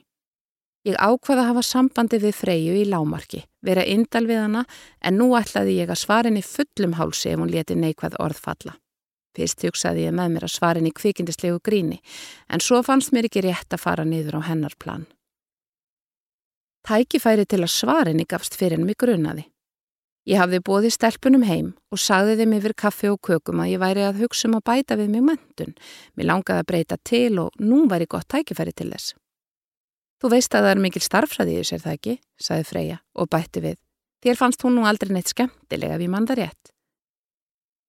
[0.86, 4.64] Ég ákvaða að hafa sambandi við freyju í lámarki, vera indal við hana,
[5.02, 8.78] en nú ætlaði ég að svarin í fullum hálsi ef hún leti neikvæð orðfalla.
[9.38, 12.00] Fyrst hugsaði ég með mér að svarin í kvikindislegu gríni,
[12.50, 15.06] en svo fannst mér ekki rétt að fara niður á hennar plan.
[16.88, 19.44] Tækifæri til að svarin í gafst fyrir mig grunnaði.
[20.28, 24.04] Ég hafði bóði stelpunum heim og sagði þeim yfir kaffi og kökum að ég væri
[24.04, 25.76] að hugsa um að bæta við mig mentun.
[26.18, 29.14] Mér langaði að breyta til og nú væri gott tækifæri til þess.
[30.18, 33.30] Þú veist að það er mikil starfræði í þess er það ekki, sagði Freyja og
[33.30, 33.78] bætti við.
[34.24, 36.72] Þér fannst hún nú aldrei neitt skemmtilega við mann það rétt.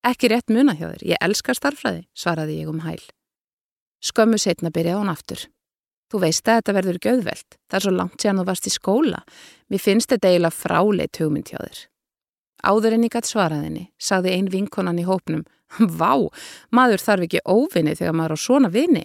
[0.08, 3.02] Ekki rétt muna hjá þér, ég elskar starfræði, svaraði ég um hæl.
[4.00, 5.42] Skömmu setna byrjaði hún aftur.
[6.10, 9.20] Þú veist að þetta verður göðvelt, það er svo langt séðan þú varst í skóla.
[9.70, 11.82] Mér finnst þetta eiginlega fráleit hugmynd hjá þér.
[12.70, 15.44] Áður en ég gætt svaraðinni, sagði ein vinkonan í hópnum,
[16.00, 16.16] Vá,
[16.74, 19.04] maður þarf ekki óvinni þegar maður á svona vini.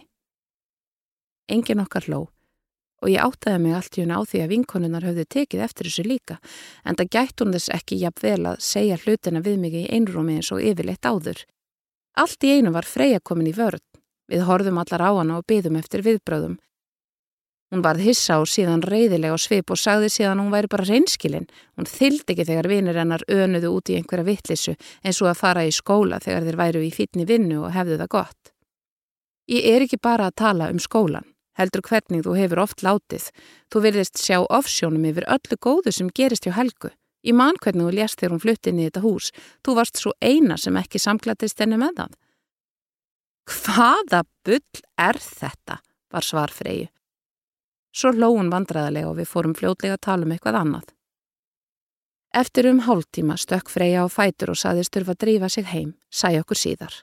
[1.53, 2.23] Engin okkar hló
[3.05, 6.05] og ég áttaði mig allt í hún á því að vinkonunar höfðu tekið eftir þessu
[6.09, 6.39] líka
[6.89, 10.39] en það gætt hún þess ekki jafn vel að segja hlutina við mig í einrúmi
[10.39, 11.43] eins og yfirleitt áður.
[12.17, 13.85] Allt í einu var Freyja komin í vörð.
[14.31, 16.57] Við horfum allar á hana og byðum eftir viðbröðum.
[17.75, 21.49] Hún varð hissa og síðan reyðilega og svip og sagði síðan hún væri bara reynskilinn.
[21.77, 25.67] Hún þyldi ekki þegar vinir hennar önuðu út í einhverja vittlisu eins og að fara
[25.67, 28.55] í skóla þegar þeir væru í fítni vinnu og hefðu það gott.
[29.51, 33.31] Ég er ekki bara að tala um skólan heldur hvernig þú hefur oft látið.
[33.71, 36.91] Þú virðist sjá ofsjónum yfir öllu góðu sem gerist hjá Helgu.
[37.25, 39.31] Í mann hvernig þú lést þegar hún flutti inn í þetta hús.
[39.65, 42.19] Þú varst svo eina sem ekki samklættist henni með það.
[43.55, 45.81] Hvaða bull er þetta?
[46.15, 46.87] var svar Freyju.
[47.95, 50.93] Svo lóun vandræðarlega og við fórum fljótlega að tala um eitthvað annað.
[52.35, 56.43] Eftir um hálftíma stökk Freyja á fætur og saðist þurfa að drífa sig heim, sæja
[56.43, 56.95] okkur síðar.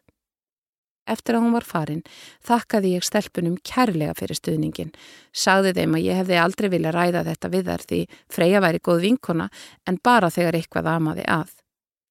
[1.09, 2.03] Eftir að hún var farin,
[2.45, 4.91] þakkaði ég stelpunum kærlega fyrir stuðningin.
[5.33, 9.01] Sagði þeim að ég hefði aldrei vilja ræða þetta við þær því Freyja væri góð
[9.07, 9.49] vinkona
[9.89, 11.57] en bara þegar eitthvað amaði að.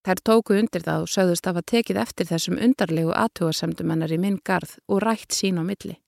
[0.00, 4.18] Þær tóku undir það og sögðust að hafa tekið eftir þessum undarlegu aðtúasemdum hennar í
[4.18, 5.98] minn garð og rætt sín á milli.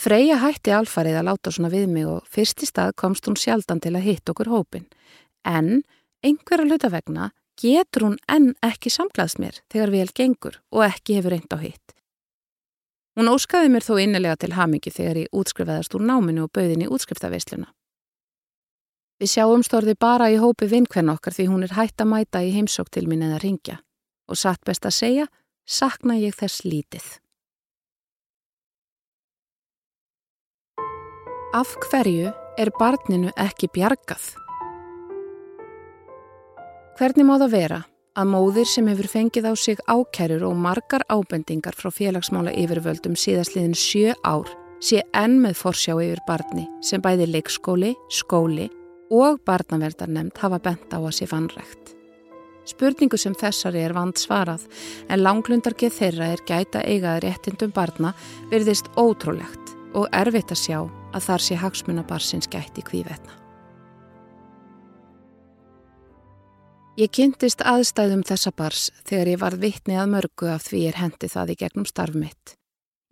[0.00, 3.82] Freyja hætti alfarið að láta svona við mig og fyrst í stað komst hún sjaldan
[3.84, 4.86] til að hitt okkur hópin.
[5.44, 5.82] En
[6.24, 7.30] einhverja hlutavegna
[7.60, 11.94] getur hún enn ekki samklaðst mér þegar vel gengur og ekki hefur reynd á hitt.
[13.18, 16.88] Hún óskaði mér þó innilega til hamingi þegar ég útskrifaðast úr náminu og bauðin í
[16.88, 17.68] útskriftavisluna.
[19.20, 22.54] Við sjáum storði bara í hópi vinkvenn okkar því hún er hætt að mæta í
[22.54, 23.80] heimsók til mín eða ringja
[24.30, 25.26] og satt best að segja,
[25.66, 27.08] sakna ég þess lítið.
[31.52, 32.30] Af hverju
[32.62, 34.30] er barninu ekki bjargað?
[37.00, 37.76] Hvernig má það vera
[38.20, 43.72] að móðir sem hefur fengið á sig ákærur og margar ábendingar frá félagsmála yfirvöldum síðastliðin
[43.72, 44.52] sjö ár
[44.84, 48.68] sé enn með forsjá yfir barni sem bæði leikskóli, skóli
[49.16, 51.96] og barnaverdarnemnd hafa bent á að sé fannrægt.
[52.68, 54.68] Spurningu sem þessari er vand svarað
[55.08, 58.12] en langlundargeð þeirra er gæta eigaði réttindum barna
[58.52, 63.40] verðist ótrúlegt og erfitt að sjá að þar sé hagsmunabarsins gæti kvívetna.
[66.98, 71.28] Ég kynntist aðstæðum þessa bars þegar ég var vittni að mörgu af því ég hendi
[71.30, 72.56] það í gegnum starf mitt.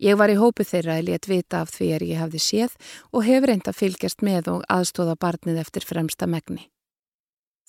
[0.03, 2.75] Ég var í hópu þeirra að létt vita af því er ég hafði séð
[3.11, 6.67] og hefur reynda fylgjast með og aðstóða barnið eftir fremsta megni.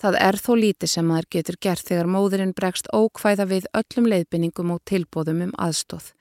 [0.03, 4.73] Það er þó lítið sem maður getur gert þegar móðurinn bregst ókvæða við öllum leiðbynningum
[4.75, 6.11] og tilbóðum um aðstóð.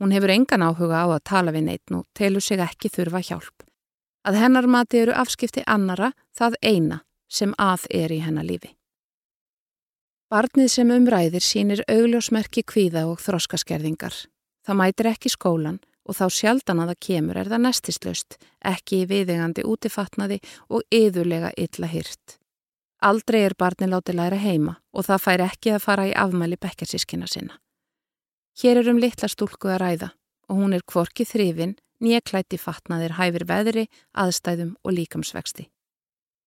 [0.00, 3.66] Hún hefur engan áhuga á að tala við neitt nú, telur sig ekki þurfa hjálp.
[4.24, 8.72] Að hennar mati eru afskipti annara það eina sem að er í hennar lífi.
[10.34, 14.14] Barnið sem umræðir sínir augljósmerki kvíða og þroskaskerðingar.
[14.66, 18.34] Það mætir ekki skólan og þá sjaldan að það kemur er það nestistlust,
[18.66, 20.40] ekki í viðingandi útifatnaði
[20.74, 22.34] og yðurlega illa hyrt.
[23.06, 27.30] Aldrei er barnið látið læra heima og það fær ekki að fara í afmæli bekkarsískina
[27.30, 27.60] sinna.
[28.58, 30.08] Hér er um litla stúlku að ræða
[30.50, 33.86] og hún er kvorki þrifin, nýjaklætti fatnaðir hæfir veðri,
[34.18, 35.68] aðstæðum og líkamsvexti.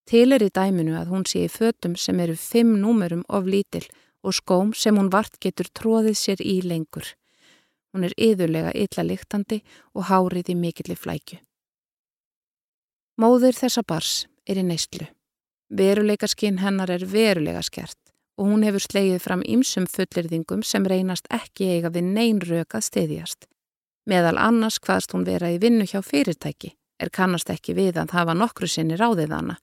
[0.07, 3.83] Til er í dæminu að hún sé í fötum sem eru fimm númerum of lítil
[4.23, 7.09] og skóm sem hún vart getur tróðið sér í lengur.
[7.91, 9.59] Hún er yðurlega illa lyktandi
[9.93, 11.41] og hárið í mikilli flækju.
[13.19, 14.13] Móður þessa bars
[14.47, 15.09] er í neistlu.
[15.67, 17.99] Veruleika skinn hennar er verulega skert
[18.39, 23.47] og hún hefur slegið fram ýmsum fullirðingum sem reynast ekki eiga við neyn rökað stiðjast.
[24.07, 28.37] Meðal annars hvaðst hún vera í vinnu hjá fyrirtæki er kannast ekki við að hafa
[28.37, 29.57] nokkru sinni ráðið hana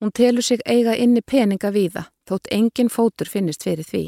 [0.00, 4.04] Hún telur sig eiga inni peninga víða, þótt engin fótur finnist fyrir því.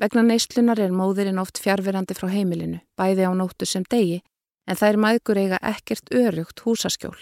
[0.00, 4.20] Vegna neistlunar er móðurinn oft fjárverandi frá heimilinu, bæði á nóttu sem degi,
[4.68, 7.16] en þær maðgur eiga ekkert örugt húsaskjól.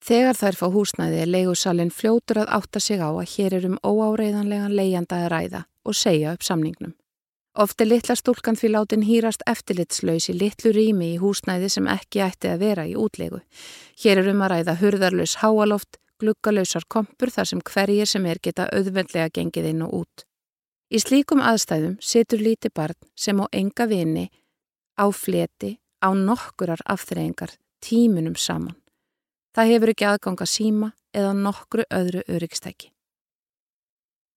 [0.00, 3.76] Þegar þær fá húsnæði er leigusalinn fljótur að átta sig á að hér er um
[3.84, 6.94] óáreiðanlegan leiðanda að ræða og segja upp samningnum.
[7.60, 12.48] Ofti litla stúlkan því látin hýrast eftirlitslaus í litlu rými í húsnæði sem ekki ætti
[12.48, 13.42] að vera í útlegu.
[14.00, 18.68] Hér er um að ræða hurðarlaus háaloft, glukkalausar kompur þar sem hverjir sem er geta
[18.70, 20.26] auðvendlega gengið inn og út.
[20.90, 24.28] Í slíkum aðstæðum situr líti barn sem á enga vini,
[24.98, 28.76] á fleti, á nokkurar afþreyingar, tímunum saman.
[29.54, 32.90] Það hefur ekki aðganga síma eða nokkru öðru öryggstæki.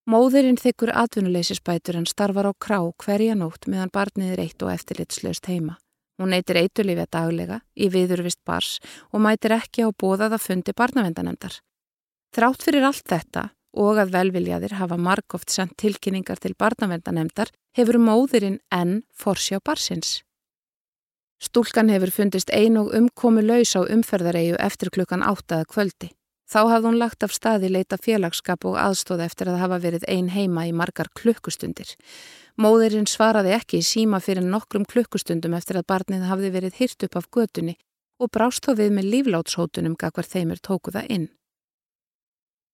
[0.10, 5.48] Móðurinn þykkur atvinnuleysisbætur en starfar á krá hverja nótt meðan barnið er eitt og eftirlitslaust
[5.48, 5.78] heima.
[6.19, 11.56] Hún neytir eitulífið daglega í viðurvist bars og mætir ekki á bóðað að fundi barnavendanemdar.
[12.34, 18.60] Þrátt fyrir allt þetta og að velviljaðir hafa margóft sendt tilkynningar til barnavendanemdar hefur móðurinn
[18.74, 20.22] enn forsjá barsins.
[21.43, 26.10] Stúlkan hefur fundist ein og umkomi laus á umferðareigu eftir klukkan áttaða kvöldi.
[26.50, 30.30] Þá hafði hún lagt af staði leita félagskap og aðstóð eftir að hafa verið ein
[30.34, 31.93] heima í margar klukkustundir.
[32.58, 37.22] Móðurinn svaraði ekki í síma fyrir nokkrum klukkustundum eftir að barnið hafði verið hyrt upp
[37.22, 37.78] af götunni
[38.22, 41.32] og brást þó við með líflátshótunum gagvar þeimir tóku það inn.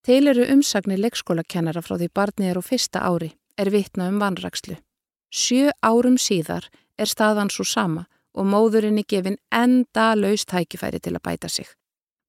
[0.05, 4.77] Til eru umsagnir leikskólakennara frá því barnið er á fyrsta ári, er vitna um vanrakslu.
[5.29, 11.25] Sjö árum síðar er staðan svo sama og móðurinni gefin enda laust tækifæri til að
[11.27, 11.67] bæta sig.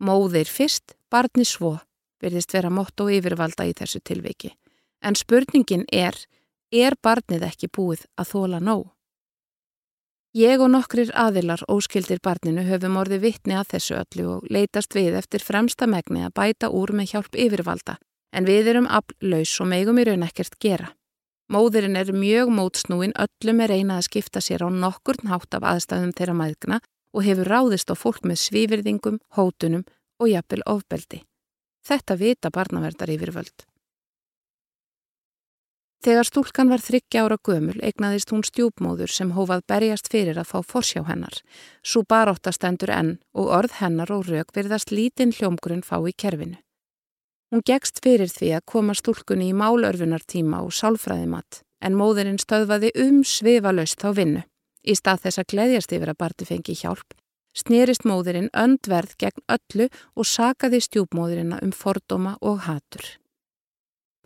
[0.02, 1.78] Móðir fyrst, barni svo,
[2.20, 4.54] verðist vera mott og yfirvalda í þessu tilviki.
[5.02, 6.16] En spurningin er,
[6.72, 8.88] er barnið ekki búið að þóla nóg?
[10.30, 15.16] Ég og nokkrir aðilar óskildir barninu höfum orðið vittni að þessu öllu og leytast við
[15.18, 17.96] eftir fremsta megni að bæta úr með hjálp yfirvalda
[18.30, 20.92] en við erum aflaus og megum í raun ekkert gera.
[21.50, 26.14] Móðurinn er mjög mótsnúin, öllum er einað að skipta sér á nokkurn hátt af aðstæðum
[26.14, 26.78] þeirra mæðgna
[27.10, 29.82] og hefur ráðist á fólk með svífyrðingum, hótunum
[30.22, 31.24] og jafnvel ofbeldi.
[31.82, 33.66] Þetta vita barnaverðar yfirvöld.
[36.00, 40.62] Þegar stúlkan var þryggja ára gömul eignaðist hún stjúpmóður sem hófað berjast fyrir að fá
[40.64, 41.34] forsjá hennar.
[41.84, 46.56] Svo baróttastendur enn og orð hennar og rauk virðast lítinn hljómgrunn fá í kerfinu.
[47.52, 53.20] Hún gegst fyrir því að koma stúlkunni í málörfunartíma og sálfræðimatt en móðurinn stöðvaði um
[53.20, 54.44] svifalaust á vinnu.
[54.80, 57.12] Í stað þess að gleyðjast yfir að Barti fengi hjálp,
[57.52, 63.04] snýrist móðurinn öndverð gegn öllu og sakaði stjúpmóðurina um fordóma og hatur.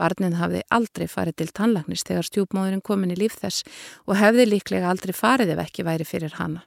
[0.00, 3.62] Barnið hafði aldrei farið til tannlagnis þegar stjúpmóðurinn komin í líf þess
[4.08, 6.64] og hefði líklega aldrei farið ef ekki væri fyrir hana.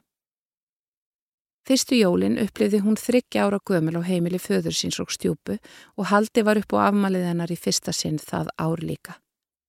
[1.68, 5.58] Fyrstu jólin upplifði hún þryggja ára gömul á heimili föður síns og stjúpu
[6.00, 9.18] og haldi var upp á afmalið hennar í fyrsta sinn það ár líka.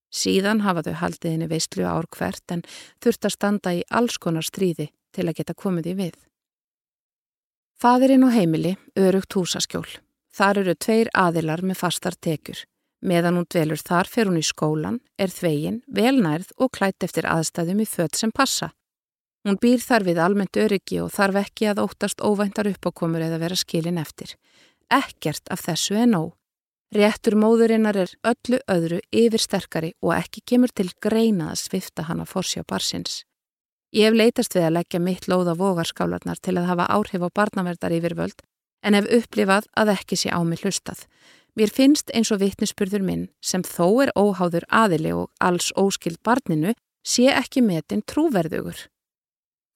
[0.08, 2.64] Síðan hafa þau haldið henni veistlu ár hvert en
[3.04, 6.16] þurft að standa í alls konar stríði til að geta komið í við.
[7.80, 9.88] Fadurinn og heimili, örugt húsaskjól.
[10.32, 12.64] Þar eru tveir aðilar með fastar tekjur.
[13.00, 17.84] Meðan hún dvelur þar fer hún í skólan, er þvegin, velnærð og klætt eftir aðstæðum
[17.84, 18.74] í född sem passa.
[19.48, 23.56] Hún býr þar við almennt öryggi og þarf ekki að óttast óvæntar uppákomur eða vera
[23.56, 24.36] skilin eftir.
[24.92, 26.34] Ekkert af þessu er nóg.
[26.92, 32.66] Réttur móðurinnar er öllu öðru yfirsterkari og ekki kemur til greina að svifta hana fórsjá
[32.68, 33.24] barsins.
[33.94, 37.96] Ég hef leytast við að leggja mitt lóða vogarskálarnar til að hafa áhrif á barnaverðar
[37.96, 38.44] yfirvöld
[38.84, 41.06] en hef upplifað að ekki sé á mig hlustað.
[41.58, 46.76] Mér finnst eins og vittnispurður minn sem þó er óháður aðili og alls óskild barninu
[47.06, 48.88] sé ekki metin trúverðugur.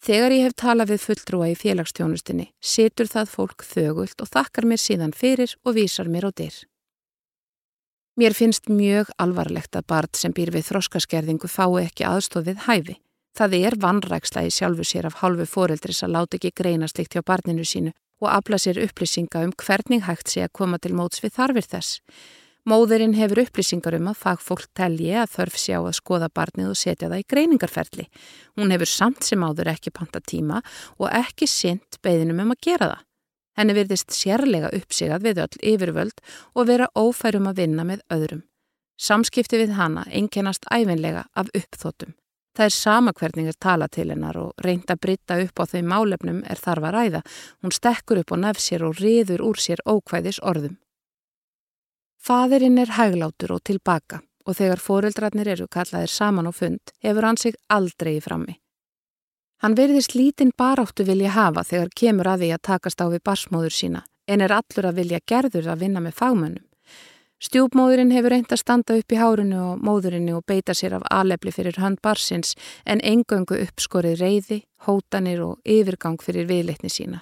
[0.03, 4.81] Þegar ég hef talað við fulltrúa í félagstjónustinni, situr það fólk þögult og þakkar mér
[4.83, 6.57] síðan fyrir og vísar mér á dyr.
[8.19, 12.99] Mér finnst mjög alvarlegt að barð sem býr við þroskaskerðingu fái ekki aðstofið hæfi.
[13.33, 17.23] Það er vannræksla í sjálfu sér af hálfu foreldris að láta ekki greina slikt hjá
[17.25, 21.35] barninu sínu og afla sér upplýsinga um hvernig hægt sé að koma til móts við
[21.35, 21.99] þarfir þess.
[22.63, 27.09] Móðurinn hefur upplýsingar um að fagfólk telji að þörf sjá að skoða barnið og setja
[27.11, 28.05] það í greiningarferli.
[28.55, 30.61] Hún hefur samt sem áður ekki panta tíma
[30.95, 33.03] og ekki sint beðinum um að gera það.
[33.59, 36.23] Henni virðist sérlega uppsigað við öll yfirvöld
[36.55, 38.45] og vera ófærum að vinna með öðrum.
[38.95, 42.15] Samskipti við hana einkennast æfinlega af uppþótum.
[42.53, 45.81] Það er sama hvernig er tala til hennar og reynda að britta upp á þau
[45.89, 47.21] málefnum er þarf að ræða.
[47.65, 50.75] Hún stekkur upp á nefsér og riður úr sér ókvæðis orðum.
[52.21, 57.39] Fadirinn er hæglátur og tilbaka og þegar foreldrarnir eru kallaðir saman á fund hefur hann
[57.39, 58.59] sig aldrei í frammi.
[59.63, 63.75] Hann verðist lítinn baráttu vilja hafa þegar kemur að því að takast á við barsmóður
[63.75, 66.65] sína en er allur að vilja gerður að vinna með fagmönnum.
[67.43, 71.51] Stjúpmóðurinn hefur reynd að standa upp í hárinu og móðurinnu og beita sér af alefli
[71.51, 72.53] fyrir hönd barsins
[72.87, 77.19] en engöngu uppskorið reyði, hótanir og yfirgang fyrir viðleitni sína.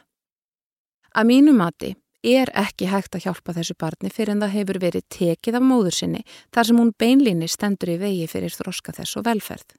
[1.18, 5.08] Að mínu mati er ekki hægt að hjálpa þessu barni fyrir en það hefur verið
[5.10, 6.22] tekið af móður sinni
[6.54, 9.74] þar sem hún beinlýni stendur í vegi fyrir þroska þess og velferð.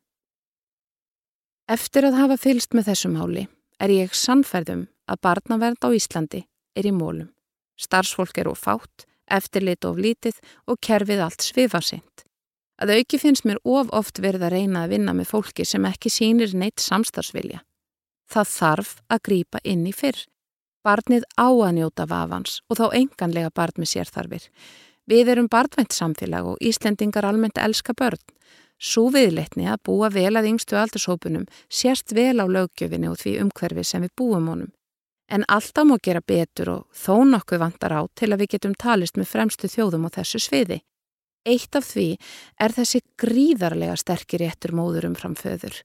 [1.71, 3.47] Eftir að hafa fylst með þessu máli
[3.79, 6.43] er ég sannferðum að barnavernd á Íslandi
[6.75, 7.31] er í mólum.
[7.79, 12.27] Starfsfólk eru fátt, eftirlit of lítið og kerfið allt svifarsind.
[12.83, 16.11] Að auki finnst mér of oft verið að reyna að vinna með fólki sem ekki
[16.11, 17.63] sínir neitt samstarfsvilja.
[18.33, 20.25] Það þarf að grýpa inn í fyrr
[20.83, 24.49] Barnið á að njóta vafans og þá enganlega barn með sérþarfir.
[25.07, 28.19] Við erum barnvænt samfélag og Íslendingar almennt elska börn.
[28.83, 33.85] Svo viðleitni að búa vel að yngstu aldurshópunum sérst vel á lögjöfinni og því umhverfi
[33.87, 34.73] sem við búum honum.
[35.33, 39.17] En alltaf má gera betur og þó nokkuð vantar á til að við getum talist
[39.17, 40.83] með fremstu þjóðum á þessu sviði.
[41.49, 42.09] Eitt af því
[42.61, 45.81] er þessi gríðarlega sterkir réttur móður um framföður.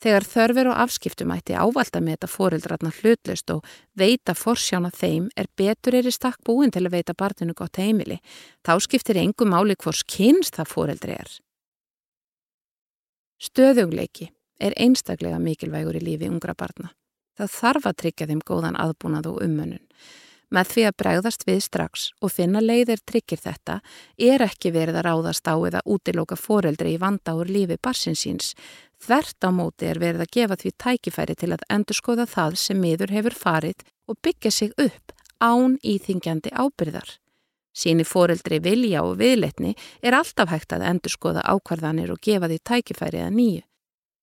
[0.00, 3.66] Þegar þörfur og afskiptum ætti ávalda með þetta fórildratna hlutlust og
[4.00, 8.20] veita forsjána þeim er betur er í stakk búin til að veita barninu gott heimili.
[8.64, 11.34] Þá skiptir engum máli hvors kynst það fórildri er.
[13.40, 14.30] Stöðugleiki
[14.60, 16.92] er einstaklega mikilvægur í lífi ungra barna.
[17.40, 19.84] Það þarf að tryggja þeim góðan aðbúnað og umönnun.
[20.50, 23.76] Með því að bregðast við strax og finna leiðir tryggir þetta
[24.18, 28.50] er ekki verið að ráðast á eða útilóka foreldri í vanda úr lífi barsinsins.
[29.00, 33.14] Þvert á móti er verið að gefa því tækifæri til að endurskoða það sem miður
[33.14, 37.16] hefur farið og byggja sig upp án íþingjandi ábyrðar.
[37.72, 43.22] Síni foreldri vilja og viðletni er alltaf hægt að endurskoða ákvarðanir og gefa því tækifæri
[43.22, 43.64] að nýju.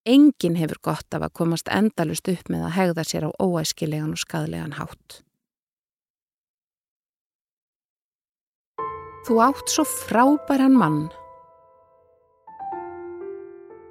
[0.08, 4.22] Engin hefur gott af að komast endalust upp með að hegða sér á óæskilegan og
[4.22, 5.22] skadlegan hátt.
[9.28, 11.10] Þú átt svo frábæran mann.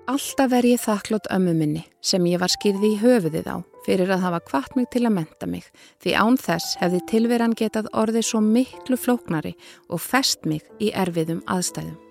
[0.08, 4.24] Alltaf er ég þakklátt ömmu minni sem ég var skýrði í höfuðið á fyrir að
[4.24, 5.68] hafa kvart mig til að menta mig
[6.00, 9.56] því án þess hefði tilveran getað orðið svo miklu flóknari
[9.90, 12.05] og fest mig í erfiðum aðstæðum.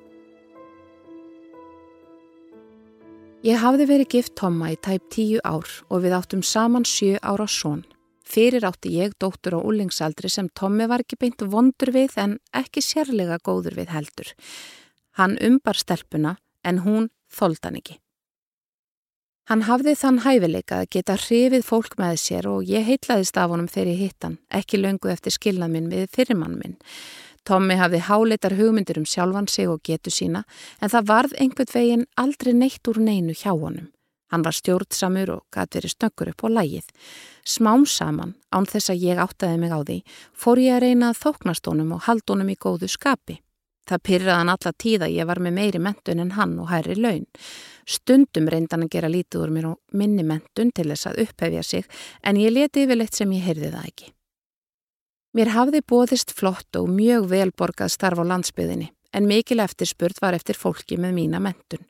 [3.45, 7.45] Ég hafði verið gift Tomma í tæp tíu ár og við áttum saman sjö ára
[7.45, 7.83] són.
[8.25, 12.81] Fyrir átti ég dóttur á úlingsaldri sem Tommi var ekki beint vondur við en ekki
[12.81, 14.31] sérlega góður við heldur.
[15.21, 17.99] Hann umbar stelpuna en hún þóldan ekki.
[19.45, 23.69] Hann hafði þann hæfileika að geta hrifið fólk með sér og ég heitlaðist af honum
[23.69, 26.79] þegar ég hitt hann, ekki löngu eftir skilnað minn við fyrirmann minn.
[27.45, 30.43] Tommi hafði háleitar hugmyndir um sjálfan sig og getu sína
[30.81, 33.91] en það varð einhvern veginn aldrei neitt úr neinu hjá honum.
[34.33, 36.87] Hann var stjórnsamur og gæti verið snöggur upp á lægið.
[37.45, 39.97] Smám saman, án þess að ég áttaði mig á því,
[40.33, 43.37] fór ég að reyna að þóknast honum og halda honum í góðu skapi.
[43.85, 47.27] Það pyrraði hann alla tíða ég var með meiri mentun en hann og hærri laun.
[47.85, 51.85] Stundum reyndan að gera lítið úr mér og minni mentun til þess að upphefja sig
[52.25, 54.09] en ég leti yfirleitt sem ég heyrði það ekki.
[55.36, 60.55] Mér hafði bóðist flott og mjög velborgað starf á landsbyðinni en mikil eftirspurt var eftir
[60.55, 61.81] fólki með mína mentun.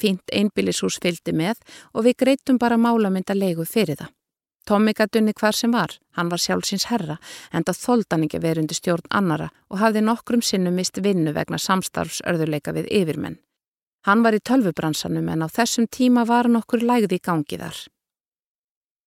[0.00, 1.60] Fínt einbílishús fylgdi með
[1.92, 4.12] og við greitum bara málamynda leigu fyrir það.
[4.66, 7.18] Tommi gætunni hvar sem var, hann var sjálfsins herra,
[7.52, 11.60] en það þóldan ekki verið undir stjórn annara og hafði nokkrum sinnum mist vinnu vegna
[11.62, 13.36] samstarfsörðuleika við yfirmenn.
[14.08, 17.78] Hann var í tölvubransanum en á þessum tíma var nokkur lægði í gangi þar.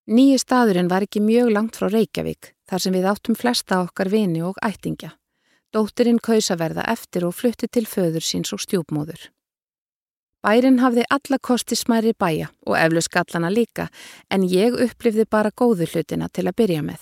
[0.10, 4.39] Nýji staðurinn var ekki mjög langt frá Reykjavík, þar sem við áttum flesta okkar vini
[4.41, 5.12] og ættingja.
[5.70, 9.28] Dóttirinn kausa verða eftir og flutti til föður síns og stjúpmóður.
[10.41, 13.86] Bærin hafði alla kosti smæri bæja og eflu skallana líka
[14.34, 17.01] en ég upplifði bara góðu hlutina til að byrja með.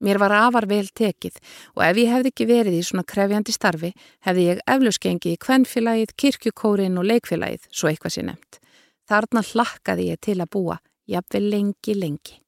[0.00, 1.36] Mér var afar vel tekið
[1.76, 3.92] og ef ég hefði ekki verið í svona krefjandi starfi
[4.24, 8.62] hefði ég eflusgengi í kvennfélagið, kirkjukórin og leikfélagið, svo eitthvað sé nefnt.
[9.04, 10.78] Þarna hlakkaði ég til að búa,
[11.08, 12.38] jafnveg lengi, lengi.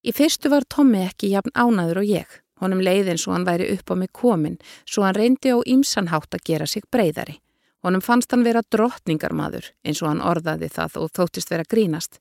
[0.00, 2.40] Í fyrstu var Tommi ekki jafn ánaður og ég.
[2.60, 6.44] Honum leiðin svo hann væri upp á mig komin, svo hann reyndi á ímsanhátt að
[6.44, 7.38] gera sig breyðari.
[7.84, 12.18] Honum fannst hann vera drottningarmadur eins og hann orðaði það og þóttist vera grínast.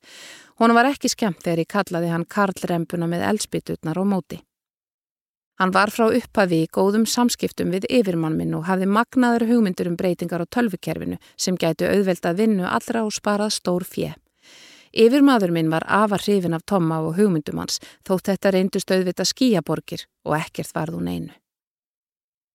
[0.59, 4.39] Honum var ekki skemmt þegar ég kallaði hann karlrempuna með elspitutnar og móti.
[5.59, 9.99] Hann var frá upphafi í góðum samskiptum við yfirmann minn og hafði magnaður hugmyndur um
[9.99, 14.13] breytingar á tölvukerfinu sem gætu auðveldað vinnu allra og sparað stór fjö.
[14.93, 17.77] Yfirmaður minn var afar hrifin af Tomma og hugmyndum hans
[18.07, 21.33] þótt þetta reyndust auðvita skíaborgir og ekkert varð hún einu.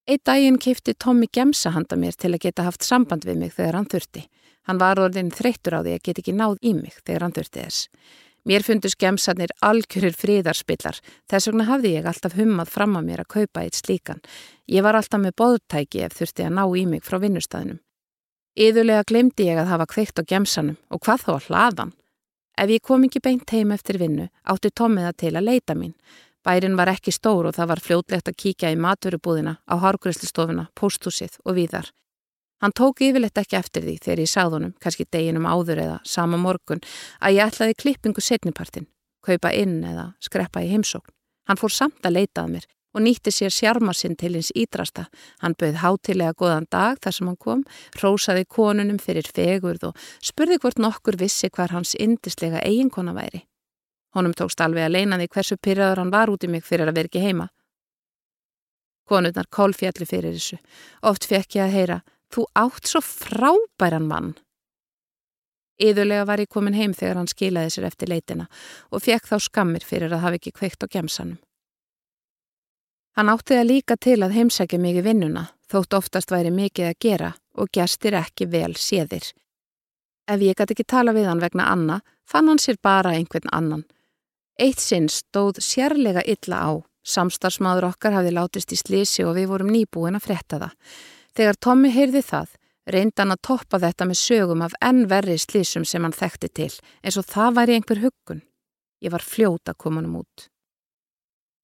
[0.04, 3.78] Eitt daginn kifti Tommi gemsa handa mér til að geta haft samband við mig þegar
[3.78, 4.26] hann þurfti.
[4.68, 7.62] Hann var orðin þreyttur á því að geta ekki náð í mig þegar hann þurfti
[7.62, 7.88] þess.
[8.44, 10.98] Mér fundust gemsarnir algjörir fríðarspillar,
[11.32, 14.20] þess vegna hafði ég alltaf hummað fram að mér að kaupa eitt slíkan.
[14.68, 17.80] Ég var alltaf með bóðtæki ef þurfti að ná í mig frá vinnustæðinum.
[18.60, 21.94] Íðulega glemdi ég að hafa kveikt á gemsanum og hvað þá að hlaðan.
[22.54, 25.94] Ef ég kom ekki beint heim eftir vinnu átti Tommiða til að leita mín.
[26.44, 31.38] Bærin var ekki stór og það var fljótlegt að kíkja í maturubúðina, á hárgræslistofuna, pósthúsið
[31.44, 31.88] og víðar.
[32.62, 36.38] Hann tók yfirleitt ekki eftir því þegar ég sagði honum, kannski deginum áður eða sama
[36.38, 36.84] morgun,
[37.20, 38.86] að ég ætlaði klippingu setnipartin,
[39.24, 41.10] kaupa inn eða skreppa í heimsókn.
[41.48, 45.08] Hann fór samt að leitað mér og nýtti sér sjarma sinn til hins ídrasta.
[45.42, 47.64] Hann bauð hátilega goðan dag þar sem hann kom,
[48.02, 53.42] rósaði konunum fyrir fegurð og spurði hvort nokkur vissi hvar hans indislega eiginkona væri.
[54.14, 57.00] Honum tókst alveg að leina því hversu pyrraður hann var út í mig fyrir að
[57.00, 57.48] vera ekki heima.
[59.10, 60.60] Konurnar kólfjalli fyrir þessu.
[61.02, 61.98] Oft fekk ég að heyra,
[62.32, 64.34] þú átt svo frábæran mann.
[65.82, 68.46] Íðulega var ég komin heim þegar hann skilaði sér eftir leitina
[68.94, 71.40] og fekk þá skammir fyrir að hafa ekki kveikt á gemsanum.
[73.14, 77.32] Hann átti það líka til að heimsækja mikið vinnuna, þótt oftast væri mikið að gera
[77.54, 79.32] og gestir ekki vel séðir.
[80.26, 83.84] Ef ég gæti ekki tala við hann vegna Anna, fann hann sér bara einhvern annan
[84.54, 86.72] Eitt sinn stóð sérlega illa á.
[87.04, 90.76] Samstarfsmaður okkar hafði látist í slísi og við vorum nýbúin að fretta það.
[91.34, 92.52] Þegar Tommi heyrði það,
[92.94, 96.70] reyndi hann að toppa þetta með sögum af enn verri slísum sem hann þekkti til,
[97.02, 98.44] eins og það væri einhver huggun.
[99.02, 100.48] Ég var fljóta komunum út.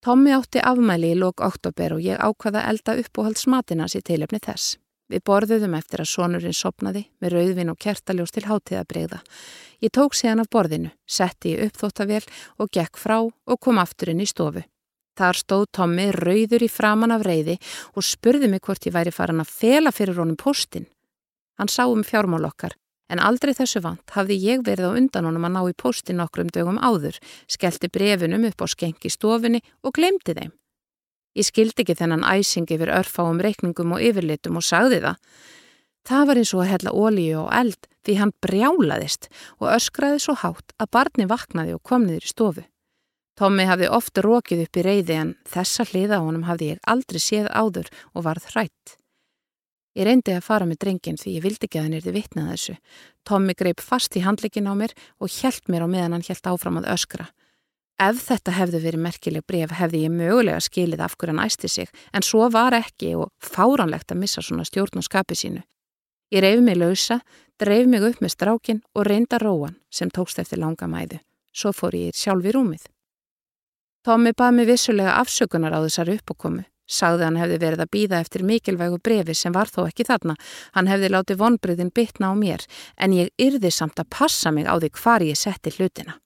[0.00, 4.78] Tommi átti afmæli í lók oktober og ég ákvaða elda uppóhaldsmatina sér tilöfni þess.
[5.12, 9.18] Við borðuðum eftir að sonurinn sopnaði með rauðvin og kertaljós til hátíðabreyða.
[9.84, 12.24] Ég tók séðan af borðinu, setti í uppþóttavél
[12.56, 14.64] og gekk frá og kom aftur inn í stofu.
[15.20, 17.58] Þar stóð Tommi rauður í framann af reyði
[17.92, 20.88] og spurði mig hvort ég væri farin að fela fyrir honum postin.
[21.60, 22.72] Hann sá um fjármál okkar,
[23.10, 26.50] en aldrei þessu vant hafði ég verið á undan honum að ná í postin nokkrum
[26.54, 27.18] dögum áður,
[27.50, 30.52] skellti brefinum upp á skenki stofinni og glemdi þeim.
[31.38, 35.20] Ég skildi ekki þennan æsing yfir örfáum reikningum og yfirlitum og sagði það.
[36.08, 39.28] Það var eins og að hella ólíu og eld því hann brjálaðist
[39.60, 42.64] og öskraði svo hátt að barni vaknaði og kom niður í stofu.
[43.40, 47.46] Tommi hafði ofta rókið upp í reyði en þessa hliða honum hafði ég aldrei séð
[47.52, 48.99] áður og varð hrætt.
[50.00, 52.74] Ég reyndi að fara með drengin því ég vildi ekki að hann erði vitnað þessu.
[53.28, 56.78] Tommi greip fast í handleikin á mér og hjælt mér á meðan hann hjælt áfram
[56.80, 57.26] að öskra.
[58.00, 62.24] Ef þetta hefði verið merkileg bref hefði ég mögulega skilið af hverjan æsti sig en
[62.24, 65.60] svo var ekki og fáranlegt að missa svona stjórn og skapi sínu.
[66.32, 67.20] Ég reyfi mig lausa,
[67.60, 71.20] dreif mig upp með strákin og reynda róan sem tókst eftir langa mæðu.
[71.52, 72.88] Svo fór ég sjálf í rúmið.
[74.00, 76.64] Tómi bað mig vissulega afsökunar á þessar uppókomu.
[76.90, 80.34] Sagði hann hefði verið að býða eftir mikilvægu brefi sem var þó ekki þarna.
[80.74, 82.66] Hann hefði látið vonbriðin bitna á mér
[82.98, 86.18] en ég yrði samt að passa mig á því hvar ég setti hlutina.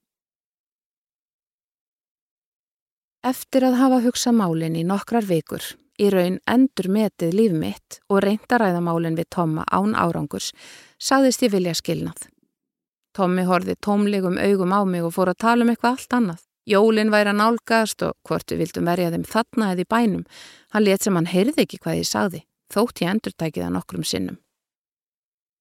[3.24, 5.64] Eftir að hafa hugsað málinn í nokkrar vikur
[6.00, 10.50] í raun endur metið líf mitt og reyndaræðamálinn við Tomma án árangurs,
[10.98, 12.26] sagðist ég vilja skilnað.
[13.14, 16.42] Tommi horfið tómlegum augum á mig og fór að tala um eitthvað allt annað.
[16.64, 20.24] Jólinn væri að nálgast og hvort við vildum verja þeim þarna eða í bænum.
[20.72, 22.40] Hann let sem hann heyrði ekki hvað ég sagði,
[22.72, 24.38] þótt ég endur tækið það nokkrum sinnum.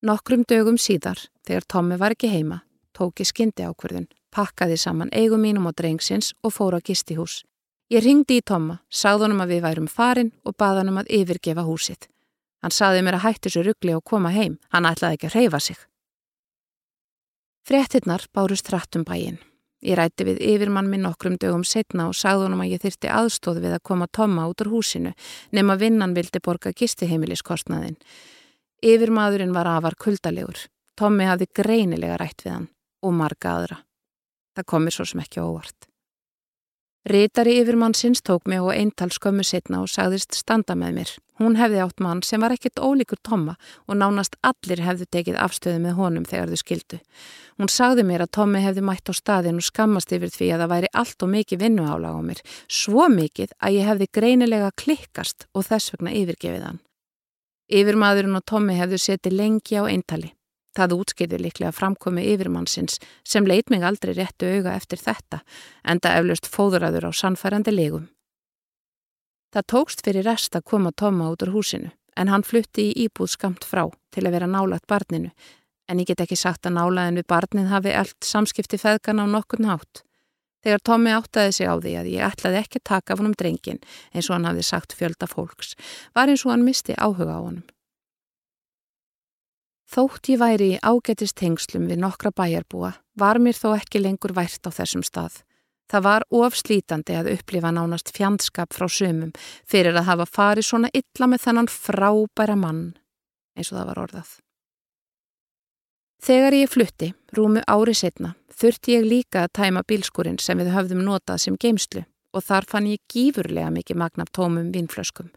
[0.04, 2.64] Nokkrum dögum síðar, þegar Tommi var ekki heima,
[2.96, 7.44] tók ég skyndi ákverðun, pakkaði saman eigum mínum og drengsins og fór á gistihús.
[7.92, 11.68] Ég ringdi í Tomma, sagði honum að við værum farin og baði honum að yfirgefa
[11.68, 12.08] húsið.
[12.64, 15.60] Hann sagði mér að hætti svo ruggli og koma heim, hann ætlaði ekki að reyfa
[15.60, 15.80] sig.
[17.68, 19.40] Frettinnar bárust hrattum bæinn.
[19.84, 23.60] Ég rætti við yfirmann minn nokkrum dögum setna og sagði honum að ég þyrti aðstóð
[23.66, 25.12] við að koma Tomma út úr húsinu
[25.52, 27.98] nema vinnan vildi borga gistiheimiliskostnaðin.
[28.84, 30.70] Yfirmaðurinn var afar kuldalegur.
[30.96, 32.70] Tommi hafði greinilega rætt við hann
[33.04, 33.82] og marga aðra.
[34.56, 35.90] Það komir svo sem ekki óvart.
[37.10, 41.16] Ritari yfir mann sinns tók mig og eintal skömmu setna og sagðist standa með mér.
[41.44, 45.82] Hún hefði átt mann sem var ekkert ólíkur Tomma og nánast allir hefðu tekið afstöðu
[45.84, 47.00] með honum þegar þau skildu.
[47.60, 50.72] Hún sagði mér að Tommi hefði mætt á staðin og skammast yfir því að það
[50.74, 52.40] væri allt og mikið vinnuálag á mér.
[52.72, 56.80] Svo mikið að ég hefði greinilega klikkast og þess vegna yfirgefið hann.
[57.74, 60.32] Yfirmaðurinn og Tommi hefðu setið lengi á eintali.
[60.74, 65.44] Það útskýrði líklega framkomi yfirmannsins sem leit mig aldrei réttu auga eftir þetta,
[65.86, 68.08] enda eflaust fóðuraður á sannfærandi legum.
[69.54, 73.36] Það tókst fyrir rest að koma Tóma út úr húsinu, en hann flutti í íbúð
[73.36, 73.84] skamt frá
[74.14, 75.30] til að vera nálagt barninu,
[75.86, 79.62] en ég get ekki sagt að nálaðin við barnið hafi allt samskipti feðgana á nokkur
[79.62, 80.02] nátt.
[80.66, 83.82] Þegar Tómi áttaði sig á því að ég ætlaði ekki taka af honum drengin,
[84.16, 85.76] eins og hann hafði sagt fjölda fólks,
[86.16, 87.66] var eins og hann misti áhuga á honum.
[89.94, 94.66] Þótt ég væri í ágætist hengslum við nokkra bæjarbúa var mér þó ekki lengur vært
[94.66, 95.44] á þessum stað.
[95.92, 99.34] Það var ofslítandi að upplifa nánast fjandskap frá sumum
[99.70, 102.86] fyrir að hafa farið svona illa með þennan frábæra mann,
[103.58, 104.32] eins og það var orðað.
[106.24, 111.04] Þegar ég flutti, rúmu ári setna, þurfti ég líka að tæma bílskurinn sem við höfðum
[111.04, 115.30] notað sem geimslu og þar fann ég gífurlega mikið magna tómum vínflöskum.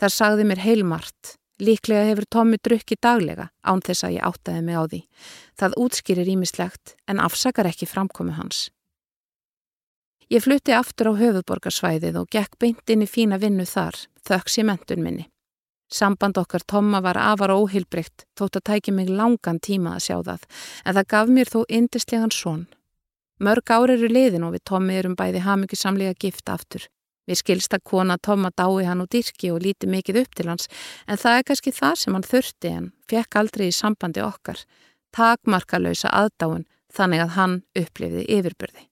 [0.00, 4.74] Þar sagði mér heilmart Líklega hefur Tommi drukki daglega án þess að ég áttaði mig
[4.74, 5.00] á því.
[5.60, 8.70] Það útskýrir ímislegt en afsakar ekki framkomi hans.
[10.30, 13.96] Ég flutti aftur á höfuborgarsvæðið og gekk beint inn í fína vinnu þar,
[14.26, 15.26] þöks í mentun minni.
[15.92, 20.46] Samband okkar Tomma var afar óhilbrygt þótt að tæki mig langan tíma að sjá það,
[20.86, 22.62] en það gaf mér þó indislegan són.
[23.42, 26.86] Mörg ári eru liðin og við Tommi erum bæði hafmyggisamlega gift aftur.
[27.28, 30.70] Mér skilst að kona Tóma dái hann úr dyrki og líti mikið upp til hans
[31.06, 34.62] en það er kannski það sem hann þurfti en fekk aldrei í sambandi okkar.
[35.14, 38.91] Takmarkalösa aðdáin þannig að hann upplifiði yfirbyrði.